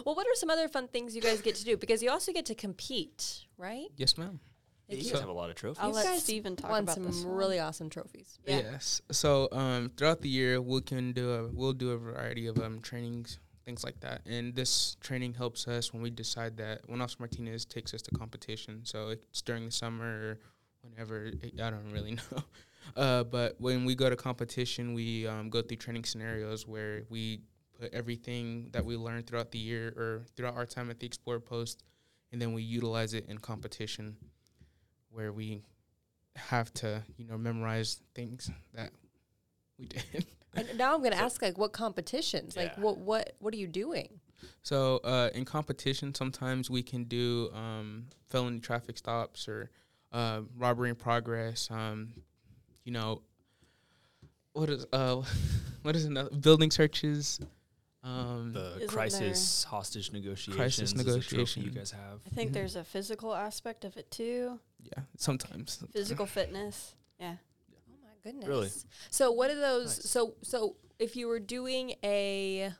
[0.07, 1.77] Well, what are some other fun things you guys get to do?
[1.77, 3.89] Because you also get to compete, right?
[3.97, 4.41] Yes, ma'am.
[4.91, 5.79] Yeah, you you- guys have a lot of trophies.
[5.83, 7.35] I'll You let guys Steven talk Won about some this one.
[7.37, 8.39] really awesome trophies.
[8.47, 8.59] Yeah.
[8.59, 9.01] Yes.
[9.11, 12.81] So um, throughout the year, we can do a we'll do a variety of um,
[12.81, 14.23] trainings, things like that.
[14.27, 18.11] And this training helps us when we decide that when Officer Martinez takes us to
[18.13, 18.81] competition.
[18.85, 20.39] So it's during the summer or
[20.83, 22.43] whenever it, I don't really know.
[22.97, 27.41] Uh, but when we go to competition, we um, go through training scenarios where we
[27.79, 31.41] put everything that we learned throughout the year or throughout our time at the Explorer
[31.41, 31.85] Post,
[32.33, 34.17] and then we utilize it in competition,
[35.11, 35.63] where we
[36.37, 38.91] have to, you know, memorize things that
[39.79, 40.27] we did.
[40.55, 42.57] And now I'm going to ask, like, what competitions?
[42.57, 44.21] Like, what what what are you doing?
[44.63, 49.71] So uh, in competition, sometimes we can do um, felony traffic stops or
[50.13, 51.69] uh, robbery in progress.
[51.71, 52.15] Um,
[52.85, 53.23] you know,
[54.53, 55.23] what is uh
[55.83, 57.41] what is another building searches?
[58.03, 60.93] Um, The Isn't crisis hostage negotiations.
[60.93, 61.63] is a trophy negotiation.
[61.65, 62.21] you guys have.
[62.27, 62.55] I think Mhm.
[62.55, 64.59] there's a physical aspect of it too.
[64.83, 66.95] yeah, sometimes Physical fitness.
[67.19, 67.37] Yeah.
[67.75, 68.49] Oh my goodness.
[68.49, 68.71] Really?
[69.11, 70.11] So what are those Nice.
[70.11, 72.73] so so if you were doing a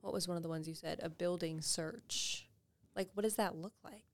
[0.00, 0.98] what was one of the ones you said?
[1.02, 2.48] A building search.
[2.96, 4.04] Like what does that look like?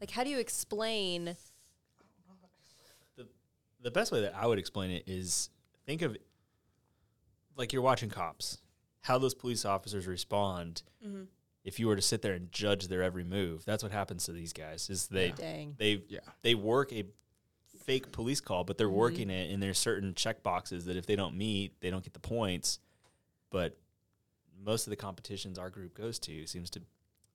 [0.00, 1.36] Like how do you explain
[3.16, 3.26] The
[3.82, 5.50] The best way that I would explain it is
[5.86, 6.16] think of
[7.60, 8.58] like you're watching cops.
[9.02, 11.22] How those police officers respond Mm-hmm.
[11.64, 13.64] if you were to sit there and judge their every move.
[13.64, 14.88] That's what happens to these guys.
[14.90, 15.74] Is they dang.
[15.78, 16.20] they yeah.
[16.42, 17.04] they work a
[17.84, 18.92] fake police call, but they're Mhm.
[19.06, 22.12] working it, and there's certain check boxes that if they don't meet, they don't get
[22.14, 22.78] the points.
[23.50, 23.78] But
[24.62, 26.82] most of the competitions our group goes to seems to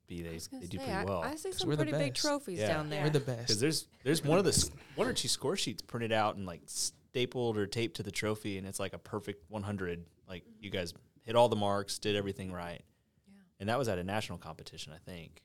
[0.07, 1.21] be they they do pretty I, well.
[1.23, 2.67] I see 'Cause some we're the pretty big trophies Yeah.
[2.67, 3.03] down there.
[3.03, 3.59] We're the best Because best.
[3.61, 6.61] there's there's one of the s- one or two score sheets printed out and like
[6.67, 10.05] stapled or taped to the trophy, and it's like a perfect 100.
[10.27, 12.81] Like you guys hit all the marks, did everything right,
[13.27, 13.33] Yeah.
[13.59, 15.41] and that was at a national competition, I think.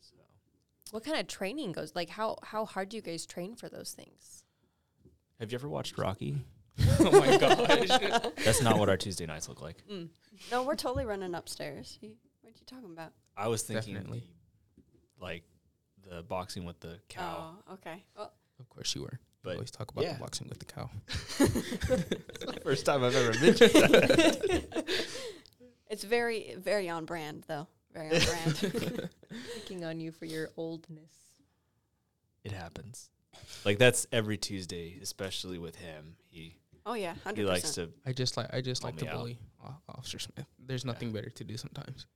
[0.00, 0.14] So
[0.90, 3.92] What kind of training goes like how how hard do you guys train for those
[3.92, 4.44] things?
[5.40, 6.36] have you ever watched Rocky?
[7.00, 7.88] oh my gosh.
[8.44, 9.82] That's not what our Tuesday nights look like.
[9.90, 10.08] Mm.
[10.50, 11.98] No, we're totally running upstairs.
[12.00, 13.12] You, what are you talking about?
[13.36, 14.22] I was thinking Definitely.
[15.20, 15.42] like
[16.08, 17.56] the boxing with the cow.
[17.68, 18.04] Oh, okay.
[18.16, 19.18] Well, of course you were.
[19.42, 20.12] But always talk about yeah.
[20.14, 20.88] the boxing with the cow.
[21.38, 24.84] It's first time I've ever mentioned that.
[25.90, 27.66] it's very, very on brand, though.
[27.92, 29.10] Very on brand.
[29.54, 31.10] Picking on you for your oldness.
[32.44, 33.10] it happens.
[33.64, 36.16] Like that's every Tuesday, especially with him.
[36.28, 37.36] He oh yeah, 100%.
[37.36, 39.16] he likes to I just like I just like to me out.
[39.18, 40.46] bully O- Officer Smith.
[40.58, 42.06] There's nothing better to do sometimes.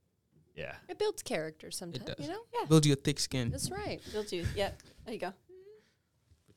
[0.55, 0.75] yeah.
[0.89, 2.25] It builds character sometimes, It does.
[2.27, 2.39] you know?
[2.53, 2.65] Yeah.
[2.67, 3.49] Build you a thick skin.
[3.51, 4.01] That's right.
[4.11, 4.45] Build you.
[4.55, 4.81] Yep.
[5.05, 5.33] There you go.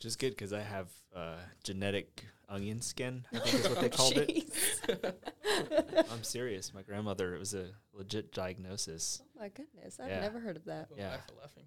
[0.00, 3.26] Which is good because I have uh, genetic onion skin.
[3.34, 4.48] I think is what they called it.
[6.10, 6.72] I'm serious.
[6.72, 7.34] My grandmother.
[7.34, 9.20] It was a legit diagnosis.
[9.22, 10.00] Oh my goodness.
[10.02, 10.20] I've Yeah.
[10.20, 10.88] never heard of that.
[10.96, 11.16] Yeah.
[11.38, 11.64] laughing.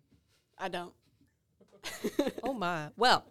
[0.57, 0.93] I don't.
[2.43, 2.87] Oh my.
[2.97, 3.23] Well,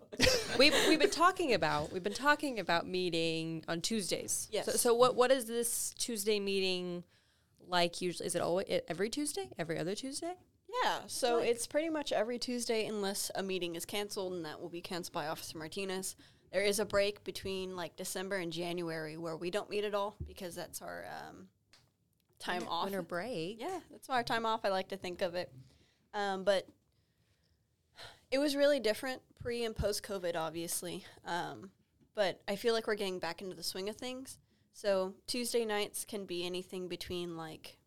[0.57, 4.47] we've we've been talking about we've been talking about meeting on Tuesdays.
[4.53, 4.67] Yes.
[4.67, 7.03] So, so what what is this Tuesday meeting
[7.67, 8.27] like usually?
[8.29, 9.49] Is it always every Tuesday?
[9.59, 10.35] Every other Tuesday?
[10.83, 14.61] Yeah, so Like- it's pretty much every Tuesday unless a meeting is canceled, and that
[14.61, 16.17] will be canceled by Officer Martinez.
[16.51, 20.17] There is a break between like December and January where we don't meet at all
[20.27, 21.49] because that's our um,
[22.39, 22.85] time Winter- off.
[22.85, 23.61] Winter break.
[23.61, 24.65] Yeah, that's our time off.
[24.65, 25.51] I like to think of it.
[26.15, 26.67] Um, but
[28.31, 31.05] it was really different pre and post COVID, obviously.
[31.25, 31.71] Um,
[32.15, 34.39] but I feel like we're getting back into the swing of things.
[34.75, 37.79] So Tuesday nights can be anything between like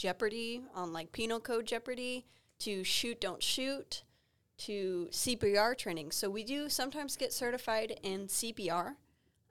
[0.00, 2.24] Jeopardy on like penal code Jeopardy
[2.60, 4.02] to shoot, don't shoot
[4.56, 6.10] to CPR training.
[6.10, 8.94] So we do sometimes get certified in CPR.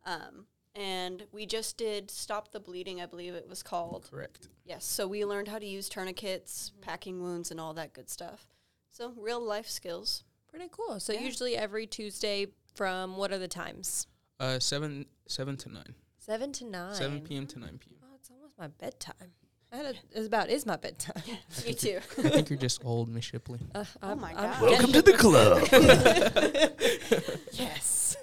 [0.08, 4.10] Um, and we just did Stop the Bleeding, I believe it was called.
[4.10, 4.48] Correct.
[4.66, 8.48] Yes, so we learned how to use tourniquets, packing wounds, and all that good stuff.
[8.90, 10.24] So real life skills.
[10.48, 11.00] Pretty cool.
[11.00, 11.20] So Yeah.
[11.22, 14.08] usually every Tuesday from what are the times?
[14.40, 15.94] Uh, seven seven to nine.
[16.18, 16.96] Seven to nine.
[16.96, 17.46] Seven p.m.
[17.48, 18.00] to nine p.m.
[18.04, 19.34] Oh, it's almost my bedtime.
[19.72, 21.22] I had a, it's about is my bedtime.
[21.66, 22.00] Me too.
[22.18, 23.60] I think you're just old, Miss Shipley.
[23.76, 24.62] Uh, Oh my God.
[24.62, 25.68] Welcome to the club.
[27.54, 28.16] yes.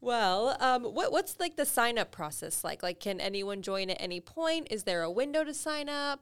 [0.00, 2.82] well, um, what what's like the sign up process like?
[2.82, 4.68] Like, can anyone join at any point?
[4.70, 6.20] Is there a window to sign up?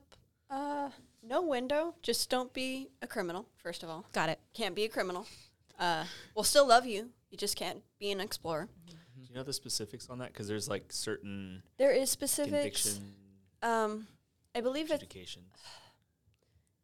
[0.49, 0.89] Uh,
[1.23, 1.95] no window.
[2.01, 4.05] Just don't be a criminal, first of all.
[4.13, 4.39] Got it.
[4.53, 5.25] Can't be a criminal.
[5.79, 6.03] Uh,
[6.35, 7.09] we'll still love you.
[7.31, 8.67] You just can't be an explorer.
[8.87, 8.95] Do
[9.27, 10.33] you know the specifics on that?
[10.33, 12.83] Because there's like certain There is specifics.
[12.83, 13.13] conviction
[13.61, 14.07] Um,
[14.55, 15.03] I believe it,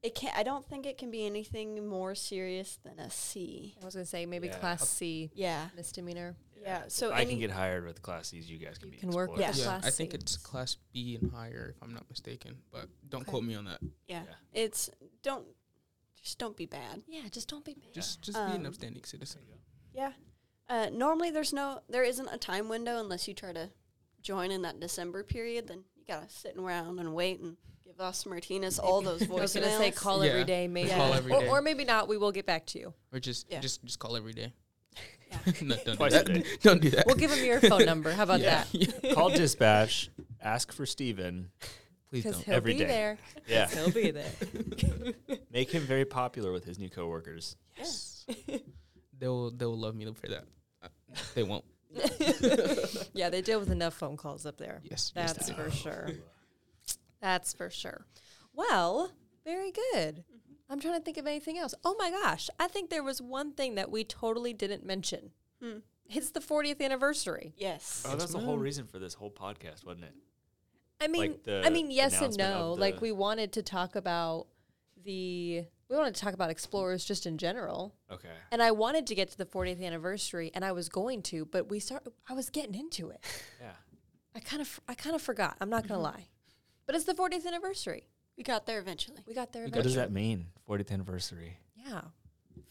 [0.03, 3.75] it can not I don't think it can be anything more serious than a C.
[3.81, 4.59] I was gonna say maybe Yeah.
[4.59, 5.69] Class C Yeah.
[5.75, 6.35] misdemeanor.
[6.61, 8.49] Yeah, so I can get hired with Class C's.
[8.49, 9.59] You guys can be can work with explorers.
[9.59, 9.65] Yeah.
[9.65, 12.57] Yeah, Class I think it's class B and higher, if I'm not mistaken.
[12.71, 13.29] But don't Okay.
[13.31, 13.81] quote me on that.
[14.07, 14.23] Yeah.
[14.25, 14.33] Yeah.
[14.51, 14.89] It's
[15.21, 15.47] don't
[16.21, 17.03] just don't be bad.
[17.07, 17.93] Yeah, just don't be bad.
[17.93, 19.41] Just just be an Um, upstanding citizen.
[19.93, 20.13] Yeah.
[20.67, 23.71] Uh, normally there's no there isn't a time window unless you try to
[24.21, 25.67] join in that December period.
[25.67, 29.53] Then you gotta sit around and wait and give us Martinez all those I was
[29.53, 30.45] gonna say call every Yeah.
[30.45, 31.47] day, maybe, Call every or, day.
[31.49, 32.07] or maybe not.
[32.07, 32.93] We will get back to you.
[33.13, 33.59] Or just Yeah.
[33.59, 34.53] just just call every day.
[35.29, 35.37] Yeah.
[35.61, 36.33] no, don't Twice do a that.
[36.33, 36.43] day.
[36.61, 37.05] Don't do that.
[37.07, 38.11] We'll give him your phone number.
[38.11, 38.63] How about yeah.
[38.73, 39.13] that?
[39.15, 40.09] Call dispatch.
[40.41, 41.49] Ask for Steven.
[42.09, 42.35] Please don't.
[42.43, 42.85] he'll Every be day.
[42.85, 43.17] there.
[43.47, 43.67] Yeah.
[43.67, 44.31] He'll be there.
[45.51, 47.57] Make him very popular with his new coworkers.
[47.77, 48.25] Yes.
[49.17, 50.45] they will they will love me for that.
[50.83, 50.87] Uh,
[51.33, 51.65] they won't.
[53.13, 54.81] yeah, they deal with enough phone calls up there.
[54.83, 55.11] Yes.
[55.15, 55.63] yes, That's they do.
[55.63, 56.09] for sure.
[57.21, 58.05] That's for sure.
[58.53, 59.11] Well,
[59.45, 60.23] very good.
[60.69, 61.73] I'm trying to think of anything else.
[61.83, 65.31] Oh my gosh, I think there was one thing that we totally didn't mention.
[65.61, 65.79] Hmm.
[66.07, 67.53] It's the 40th anniversary.
[67.57, 68.03] Yes.
[68.05, 70.13] Oh, Yes, that's the whole reason for this whole podcast, wasn't it?
[71.01, 72.73] I mean, Like I mean, yes and no.
[72.77, 74.47] Like we wanted to talk about
[75.05, 77.93] the we wanted to talk about explorers just in general.
[78.11, 78.27] Okay.
[78.51, 81.69] And I wanted to get to the 40th anniversary and I was going to, but
[81.69, 83.19] we start I was getting into it.
[83.61, 83.71] Yeah.
[84.35, 85.55] I kind of I kind of forgot.
[85.61, 86.27] I'm not going to lie.
[86.85, 88.09] But it's the 40th anniversary.
[88.37, 89.19] We got there eventually.
[89.25, 90.47] We got there We What does that mean?
[90.69, 91.57] 40th anniversary.
[91.75, 92.01] Yeah.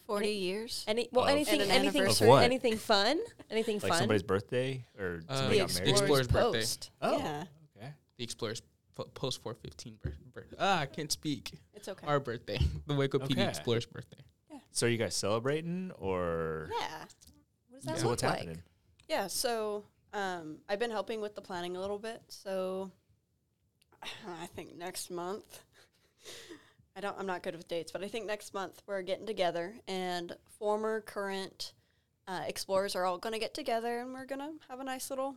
[0.05, 0.83] 40 years.
[0.87, 2.27] Any well Of- anything an anything anniversary.
[2.27, 2.43] Of what?
[2.43, 3.19] anything fun?
[3.49, 3.97] Anything Like fun?
[3.99, 5.89] somebody's birthday or Uh, somebody The got married.
[5.89, 6.59] Explorer's birthday.
[6.59, 6.91] Post.
[7.01, 7.17] Oh.
[7.17, 7.43] Yeah.
[7.77, 7.89] Okay.
[8.17, 10.53] The Explorers po- post 415 birth, birth.
[10.59, 11.53] Ah, I can't speak.
[11.73, 12.07] It's okay.
[12.07, 13.47] Our birthday, the Waco PD Okay.
[13.47, 14.23] Explorers birthday.
[14.51, 14.59] Yeah.
[14.71, 16.99] So are you guys celebrating or yeah.
[17.69, 18.33] what does that so look what's like?
[18.33, 18.61] happening?
[19.07, 22.21] Yeah, so um, I've been helping with the planning a little bit.
[22.29, 22.91] So
[24.41, 25.63] I think next month,
[26.95, 29.75] I don't, I'm not good with dates, but I think next month we're getting together,
[29.87, 31.73] and former, current
[32.27, 35.09] uh, explorers are all going to get together, and we're going to have a nice
[35.09, 35.35] little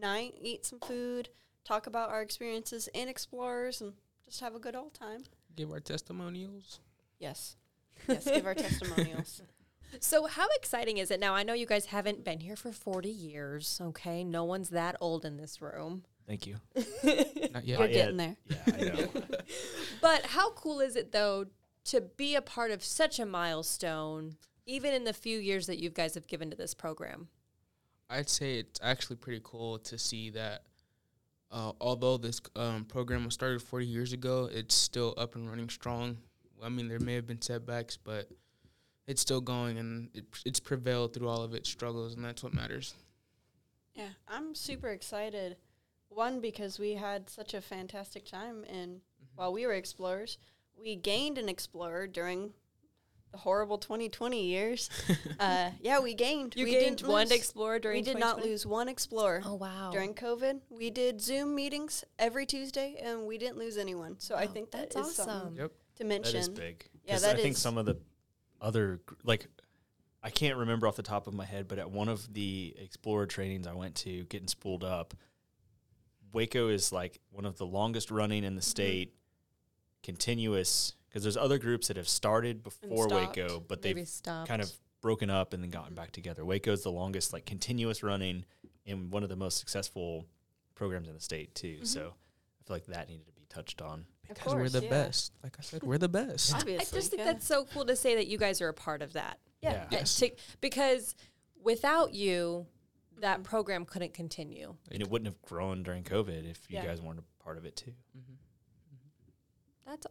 [0.00, 1.28] night, eat some food,
[1.64, 5.24] talk about our experiences in explorers, and just have a good old time.
[5.56, 6.80] Give our testimonials.
[7.18, 7.56] Yes,
[8.08, 9.42] yes, give our testimonials.
[10.00, 11.34] So how exciting is it now?
[11.34, 14.24] I know you guys haven't been here for 40 years, okay?
[14.24, 16.02] No one's that old in this room.
[16.26, 16.56] Thank you.
[16.74, 17.64] Not yet.
[17.64, 18.36] You're Not getting yet.
[18.46, 18.62] there.
[18.66, 19.08] Yeah, I know.
[20.00, 21.46] But how cool is it though
[21.86, 25.90] to be a part of such a milestone even in the few years that you
[25.90, 27.28] guys have given to this program?
[28.10, 30.62] I'd say it's actually pretty cool to see that.
[31.54, 35.68] Uh, although this um, program was started 40 years ago, it's still up and running
[35.68, 36.18] strong.
[36.60, 38.28] I mean, there may have been setbacks, but
[39.06, 42.54] it's still going, and it, it's prevailed through all of its struggles, and that's what
[42.54, 42.94] matters.
[43.94, 45.56] Yeah, I'm super excited.
[46.08, 49.00] One because we had such a fantastic time, and
[49.36, 50.38] while we were explorers,
[50.76, 52.52] we gained an explorer during
[53.36, 54.88] horrible 2020 years.
[55.40, 56.54] uh, yeah, we gained.
[56.56, 59.42] You we gained didn't one lose- explorer during We did not lose one explorer.
[59.44, 59.90] Oh wow.
[59.92, 64.16] During COVID, we did Zoom meetings every Tuesday, and we didn't lose anyone.
[64.18, 65.56] So I think that that's is awesome.
[65.56, 65.72] Yep.
[65.96, 66.32] to mention.
[66.34, 66.86] That is big.
[67.06, 67.98] Yeah, that I think some of the
[68.60, 69.46] other like
[70.22, 73.26] I can't remember off the top of my head, but at one of the Explorer
[73.26, 75.12] trainings I went to, getting spooled up,
[76.32, 78.70] Waco is like one of the longest running in the Mm-hmm.
[78.70, 79.14] state,
[80.02, 80.94] continuous.
[81.14, 83.36] Because there's other groups that have started before stopped.
[83.36, 84.48] Waco, but they've stopped.
[84.48, 86.44] kind of broken up and then gotten back together.
[86.44, 88.44] Waco is the longest like continuous running
[88.84, 90.26] and one of the most successful
[90.74, 91.74] programs in the state too.
[91.76, 91.84] Mm-hmm.
[91.84, 94.06] So I feel like that needed to be touched on.
[94.28, 94.90] Of Because we're the yeah.
[94.90, 95.32] best.
[95.44, 96.52] Like I said, we're the best.
[96.56, 97.26] Obviously, I just think yeah.
[97.26, 99.38] that's so cool to say that you guys are a part of that.
[99.62, 99.72] Yeah.
[99.72, 99.86] Yeah.
[99.92, 100.16] Yes.
[100.16, 101.14] to- because
[101.62, 102.66] without you,
[103.20, 104.74] that program couldn't continue.
[104.90, 106.86] And it wouldn't have grown during COVID if you Yeah.
[106.86, 107.92] guys weren't a part of it too.
[108.18, 108.34] Mhm.
[109.86, 110.06] That's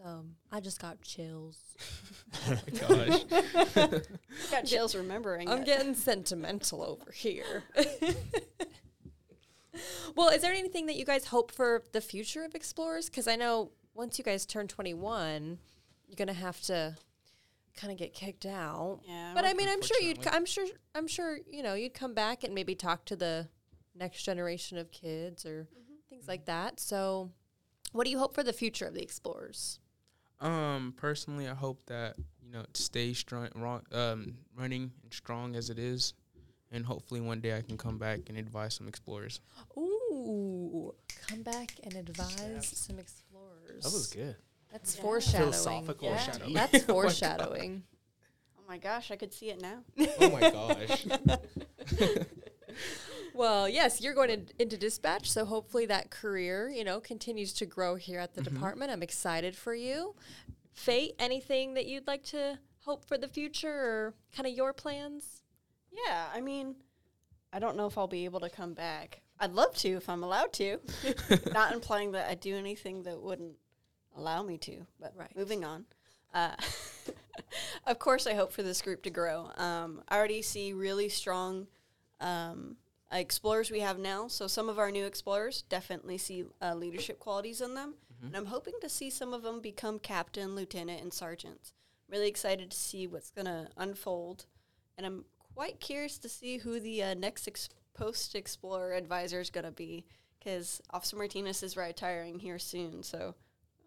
[0.00, 0.36] awesome.
[0.50, 1.58] I just got chills.
[2.48, 3.24] Oh my gosh.
[4.50, 5.48] got chills remembering.
[5.48, 5.66] I'm it.
[5.66, 7.64] getting sentimental over here.
[10.16, 13.06] well, is there anything that you guys hope for the future of Explorers?
[13.06, 15.58] Because I know once you guys turn 21,
[16.06, 16.96] you're gonna have to
[17.76, 19.00] kind of get kicked out.
[19.06, 20.26] Yeah, But I mean, I'm sure you'd.
[20.26, 20.66] I'm sure.
[20.94, 23.48] I'm sure you know you'd come back and maybe talk to the
[23.94, 25.94] next generation of kids or mm-hmm.
[26.08, 26.80] things like that.
[26.80, 27.30] So,
[27.92, 29.80] what do you hope for the future of the Explorers?
[30.40, 35.56] Um, personally, I hope that you know it stays strong, wrong, um, running and strong
[35.56, 36.12] as it is,
[36.70, 39.40] and hopefully one day I can come back and advise some explorers.
[39.78, 40.94] Ooh,
[41.28, 43.82] come back and advise some explorers.
[43.82, 44.36] That was good.
[44.70, 45.02] That's Yeah.
[45.02, 45.52] foreshadowing.
[45.52, 46.16] Philosophical Yeah.
[46.16, 46.48] shadow.
[46.52, 47.84] That's foreshadowing.
[48.58, 49.84] Oh my gosh, I could see it now.
[50.18, 51.06] Oh my gosh!
[53.36, 57.66] well, yes, you're going in, into dispatch, so hopefully that career, you know, continues to
[57.66, 58.90] grow here at the department.
[58.90, 60.14] I'm excited for you.
[60.72, 65.42] Fate, anything that you'd like to hope for the future or kind of your plans?
[65.90, 66.76] Yeah, I mean,
[67.52, 69.22] I don't know if I'll be able to come back.
[69.38, 70.78] I'd love to if I'm allowed to.
[71.52, 73.56] Not implying that I'd do anything that wouldn't
[74.16, 75.34] allow me to, but Right.
[75.36, 75.84] moving on.
[76.32, 76.54] Uh,
[77.86, 79.50] of course, I hope for this group to grow.
[79.56, 81.66] Um, I already see really strong
[82.20, 82.76] um,
[83.12, 84.28] explorers we have now.
[84.28, 88.46] So some of our new explorers definitely see uh, leadership qualities in them, and I'm
[88.46, 91.72] hoping to see some of them become captain, lieutenant, and sergeants.
[92.08, 94.46] Really excited to see what's going to unfold,
[94.96, 99.50] and I'm quite curious to see who the uh, next ex- post explorer advisor is
[99.50, 100.04] going to be,
[100.38, 103.02] because Officer Martinez is retiring here soon.
[103.02, 103.34] So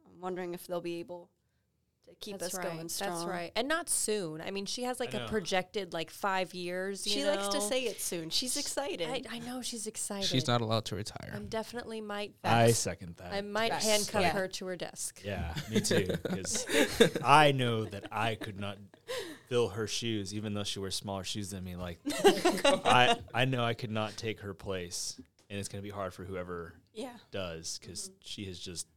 [0.06, 1.30] I'm wondering if they'll be able
[2.10, 2.74] to keep That's us right.
[2.74, 3.12] going strong.
[3.12, 3.52] That's right.
[3.56, 4.42] And not soon.
[4.42, 5.28] I mean, she has like I a know.
[5.28, 7.06] projected like five years.
[7.08, 8.30] you She likes to say it soon.
[8.30, 9.08] She's excited.
[9.10, 10.26] I, I know she's excited.
[10.28, 11.32] She's not allowed to retire.
[11.34, 12.34] I'm definitely might.
[12.44, 13.34] I second that.
[13.34, 13.86] I might Facts.
[13.88, 14.32] handcuff Yeah.
[14.32, 15.22] her to her desk.
[15.24, 16.08] yeah, me too.
[16.24, 16.66] Because
[17.24, 18.78] I know that I could not
[19.48, 21.76] fill her shoes, even though she wears smaller shoes than me.
[21.76, 22.00] Like,
[22.66, 26.24] I I know I could not take her place, and it's gonna be hard for
[26.24, 27.10] whoever Yeah.
[27.32, 28.88] does because she has just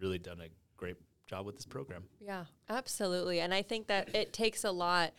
[0.00, 2.04] really done a great job with this program.
[2.20, 3.40] Yeah, absolutely.
[3.40, 5.12] And I think that it takes a lot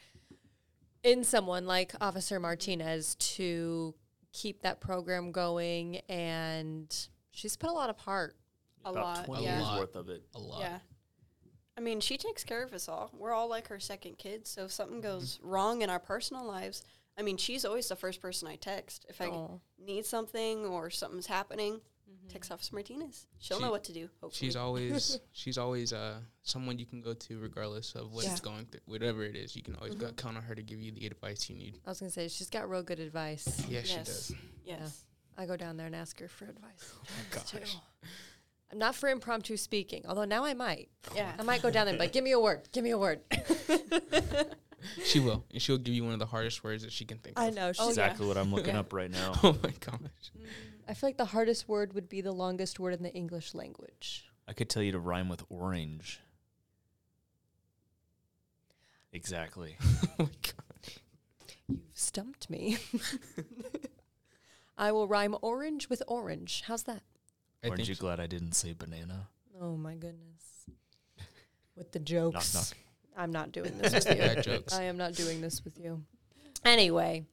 [1.04, 3.96] in someone like Officer Martinez to
[4.34, 5.98] keep that program going.
[6.10, 6.96] And
[7.32, 8.36] she's put a lot of heart.
[8.84, 9.26] A About lot.
[9.26, 9.58] twenty A yeah.
[9.58, 10.24] years worth of it.
[10.36, 10.62] A lot.
[10.62, 10.78] Yeah.
[11.78, 13.12] I mean, she takes care of us all.
[13.18, 14.50] We're all like her second kids.
[14.50, 15.10] So if something mm-hmm.
[15.10, 16.84] goes wrong in our personal lives,
[17.18, 19.06] I mean, she's always the first person I text.
[19.10, 19.58] If I Aw.
[19.84, 21.82] need something or something's happening,
[22.30, 23.28] text Officer Martinez.
[23.40, 24.48] She'll She- know what to do, hopefully.
[24.48, 28.32] She's always she's always uh someone you can go to regardless of what Yeah.
[28.32, 29.56] it's going through, whatever it is.
[29.56, 31.80] You can always go, count on her to give you the advice you need.
[31.86, 33.66] I was going to say, she's got real good advice.
[33.68, 34.32] Yeah, she does.
[34.66, 35.04] yes.
[35.38, 36.94] I go down there and ask her for advice.
[37.32, 37.52] gosh.
[37.52, 37.60] too.
[38.72, 40.90] I'm not for impromptu speaking, although now I might.
[41.16, 41.32] Yeah.
[41.38, 42.68] I might go down there and be like, give me a word.
[42.72, 43.22] Give me a word.
[45.04, 47.40] She will, and she'll give you one of the hardest words that she can think
[47.40, 47.56] I of.
[47.56, 47.72] know.
[47.72, 47.90] She's, Oh, yeah.
[47.90, 48.82] exactly what I'm looking Yeah.
[48.82, 49.34] up right now.
[49.44, 50.00] Oh my gosh.
[50.88, 54.26] I feel like the hardest word would be the longest word in the English language.
[54.48, 56.20] I could tell you to rhyme with orange.
[59.12, 59.78] Exactly.
[59.84, 60.94] oh my god.
[61.68, 62.78] You've stumped me.
[64.78, 66.64] I will rhyme orange with orange.
[66.68, 67.02] How's that?
[67.64, 69.30] I Aren't you glad I didn't say banana?
[69.60, 70.68] Oh my goodness.
[71.76, 72.54] With the jokes.
[72.54, 72.78] knock.
[73.18, 74.16] I'm not doing this with you.
[74.16, 74.74] Bad jokes.
[74.74, 76.04] I am not doing this with you.
[76.64, 77.26] Anyway,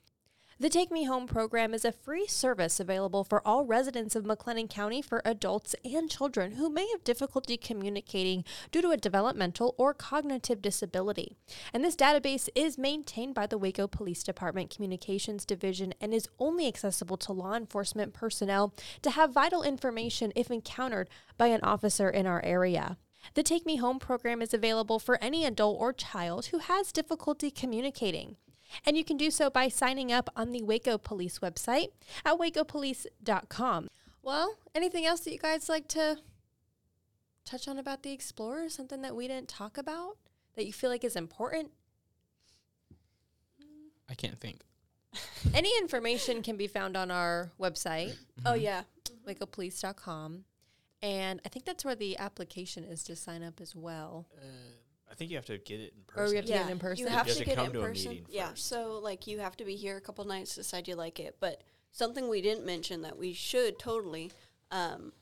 [0.62, 4.70] the Take Me Home program is a free service available for all residents of McLennan
[4.70, 9.92] County for adults and children who may have difficulty communicating due to a developmental or
[9.92, 11.34] cognitive disability.
[11.74, 16.68] And this database is maintained by the Waco Police Department Communications Division and is only
[16.68, 22.24] accessible to law enforcement personnel to have vital information if encountered by an officer in
[22.24, 22.98] our area.
[23.34, 27.50] The Take Me Home program is available for any adult or child who has difficulty
[27.50, 28.36] communicating.
[28.86, 31.88] And you can do so by signing up on the Waco Police website
[32.24, 33.88] at wacopolice.com.
[34.22, 36.18] Well, anything else that you guys like to
[37.44, 38.68] touch on about the Explorer?
[38.68, 40.16] Something that we didn't talk about
[40.54, 41.70] that you feel like is important?
[44.08, 44.60] I can't think.
[45.54, 48.46] Any information can be found on our website, mm-hmm.
[48.46, 48.82] Oh, yeah.
[49.04, 49.30] Mm-hmm.
[49.30, 50.44] wacopolice.com.
[51.02, 54.26] And I think that's where the application is to sign up as well.
[54.36, 54.44] Uh,
[55.12, 56.22] I think you have to get it in person.
[56.22, 56.36] Or we person.
[56.36, 56.98] have to get it in person?
[57.04, 58.10] You have You to have to get come it in to a person.
[58.10, 58.48] meeting Yeah.
[58.48, 58.66] first.
[58.66, 61.36] So like you have to be here a couple nights, to decide you like it.
[61.38, 64.32] But something we didn't mention that we should totally,
[64.70, 65.12] um,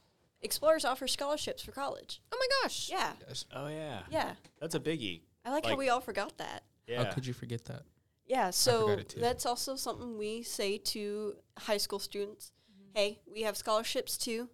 [0.43, 2.23] Explorers offer scholarships for college.
[2.33, 2.89] Oh my gosh.
[2.89, 3.13] Yeah.
[3.29, 3.45] Yes.
[3.53, 4.37] Oh yeah, Yeah.
[4.59, 5.21] that's a biggie.
[5.45, 6.63] I like, how we all forgot that.
[6.87, 7.05] Yeah.
[7.05, 7.83] How could you forget that?
[8.27, 12.53] Yeah, so that's also something we say to high school students.
[12.95, 14.49] Hey, we have scholarships too.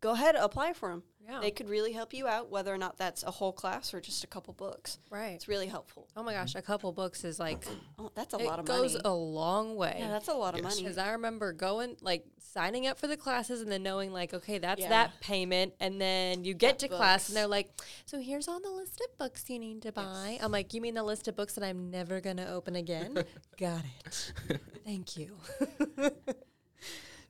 [0.00, 1.02] Go ahead, apply for them.
[1.28, 1.40] Yeah.
[1.40, 4.24] They could really help you out, whether or not that's a whole class or just
[4.24, 4.98] a couple books.
[5.10, 5.32] right.
[5.34, 6.08] It's really helpful.
[6.16, 7.66] Oh my gosh, a couple books is like
[7.98, 9.96] Oh, that's a lot of money It goes a long way.
[9.98, 10.82] yeah, that's a lot of money.
[10.82, 14.56] Because I remember going, like, signing up for the classes and then knowing, like, okay,
[14.56, 14.88] that's Yeah.
[14.88, 15.74] that payment.
[15.80, 17.68] And then you get Got to class and they're like,
[18.06, 20.38] so here's all the list of books you need to buy.
[20.40, 23.22] I'm like, you mean the list of books that I'm never going to open again?
[23.60, 24.32] Got it.
[24.86, 25.36] Thank you.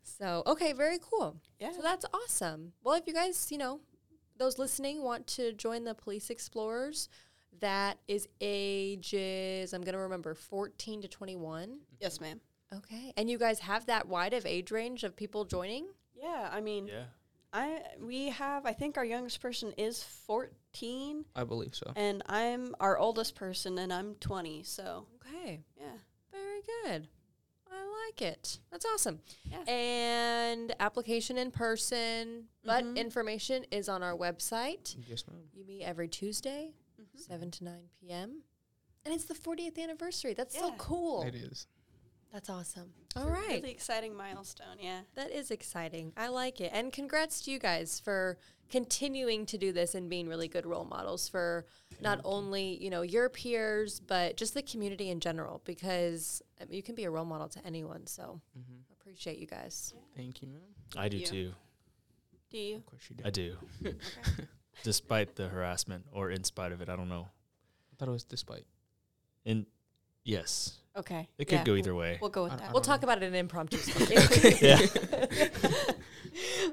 [0.02, 1.36] so, okay, very cool.
[1.58, 1.72] Yeah.
[1.72, 2.72] So that's awesome.
[2.84, 3.80] Well, if you guys, you know,
[4.38, 7.08] those listening want to join the Police Explorers,
[7.60, 11.78] that is ages, I'm going to remember, 14 to 21.
[12.00, 12.40] yes, ma'am.
[12.74, 13.12] Okay.
[13.16, 15.86] And you guys have that wide of age range of people joining?
[16.14, 17.04] Yeah, I mean, Yeah.
[17.50, 18.66] I we have.
[18.66, 21.90] I think our youngest person is fourteen, I believe so.
[21.96, 24.62] and I'm our oldest person, and I'm twenty.
[24.64, 25.62] So Okay.
[25.80, 25.96] yeah,
[26.30, 27.08] Very good.
[27.70, 28.58] I like it.
[28.70, 29.20] That's awesome.
[29.50, 29.62] Yeah.
[29.70, 32.96] And application in person, but Mhm.
[32.96, 34.96] information is on our website.
[35.08, 35.48] Yes, ma'am.
[35.52, 36.74] You meet every Tuesday,
[37.14, 38.42] 7 to 9 p.m.
[39.04, 40.34] And it's the 40th anniversary.
[40.34, 41.22] That's so cool.
[41.22, 41.66] It is.
[42.32, 42.92] That's awesome.
[43.06, 43.48] It's All a right.
[43.62, 44.76] really exciting milestone.
[44.80, 45.00] Yeah.
[45.14, 46.12] That is exciting.
[46.16, 46.70] I like it.
[46.74, 48.36] And congrats to you guys for
[48.70, 51.64] continuing to do this and being really good role models for
[52.02, 56.74] not only, you know, your peers, but just the community in general because I mean,
[56.74, 58.06] you can be a role model to anyone.
[58.06, 59.94] So hmm appreciate you guys.
[60.14, 60.60] Thank you, ma'am.
[60.94, 61.26] I do you.
[61.26, 61.52] too.
[62.50, 62.76] Do you?
[62.76, 63.24] Of course you do.
[63.24, 63.56] I do.
[64.84, 67.26] Despite the harassment or in spite of it, I don't know.
[67.90, 68.66] I thought it was despite.
[69.46, 69.64] And
[70.24, 71.28] yes, Okay.
[71.38, 72.18] it could yeah, go either way.
[72.20, 72.68] We'll go with I- that.
[72.70, 73.06] I We'll talk know.
[73.06, 73.78] about it in impromptu.
[74.60, 74.78] Yeah.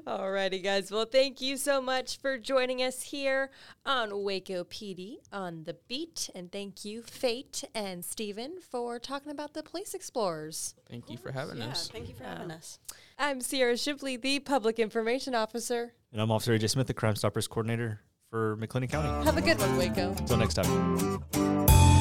[0.06, 0.90] Alrighty, guys.
[0.92, 3.50] Well, thank you so much for joining us here
[3.84, 6.30] on Waco PD on the beat.
[6.34, 10.74] And thank you, Fate and Steven, for talking about the police explorers.
[10.88, 11.88] Thank you for having yeah, us.
[11.88, 12.34] Thank you for Yeah.
[12.34, 12.78] having us.
[13.18, 15.94] I'm Sierra Shipley, the public information officer.
[16.12, 19.24] And I'm Officer AJ Smith, the Crime Stoppers Coordinator for McLennan County.
[19.24, 20.10] Have a good one, Waco.
[20.10, 21.95] Until next time.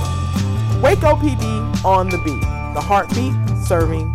[0.95, 2.39] Waco PD on the beat,
[2.73, 4.13] the heartbeat serving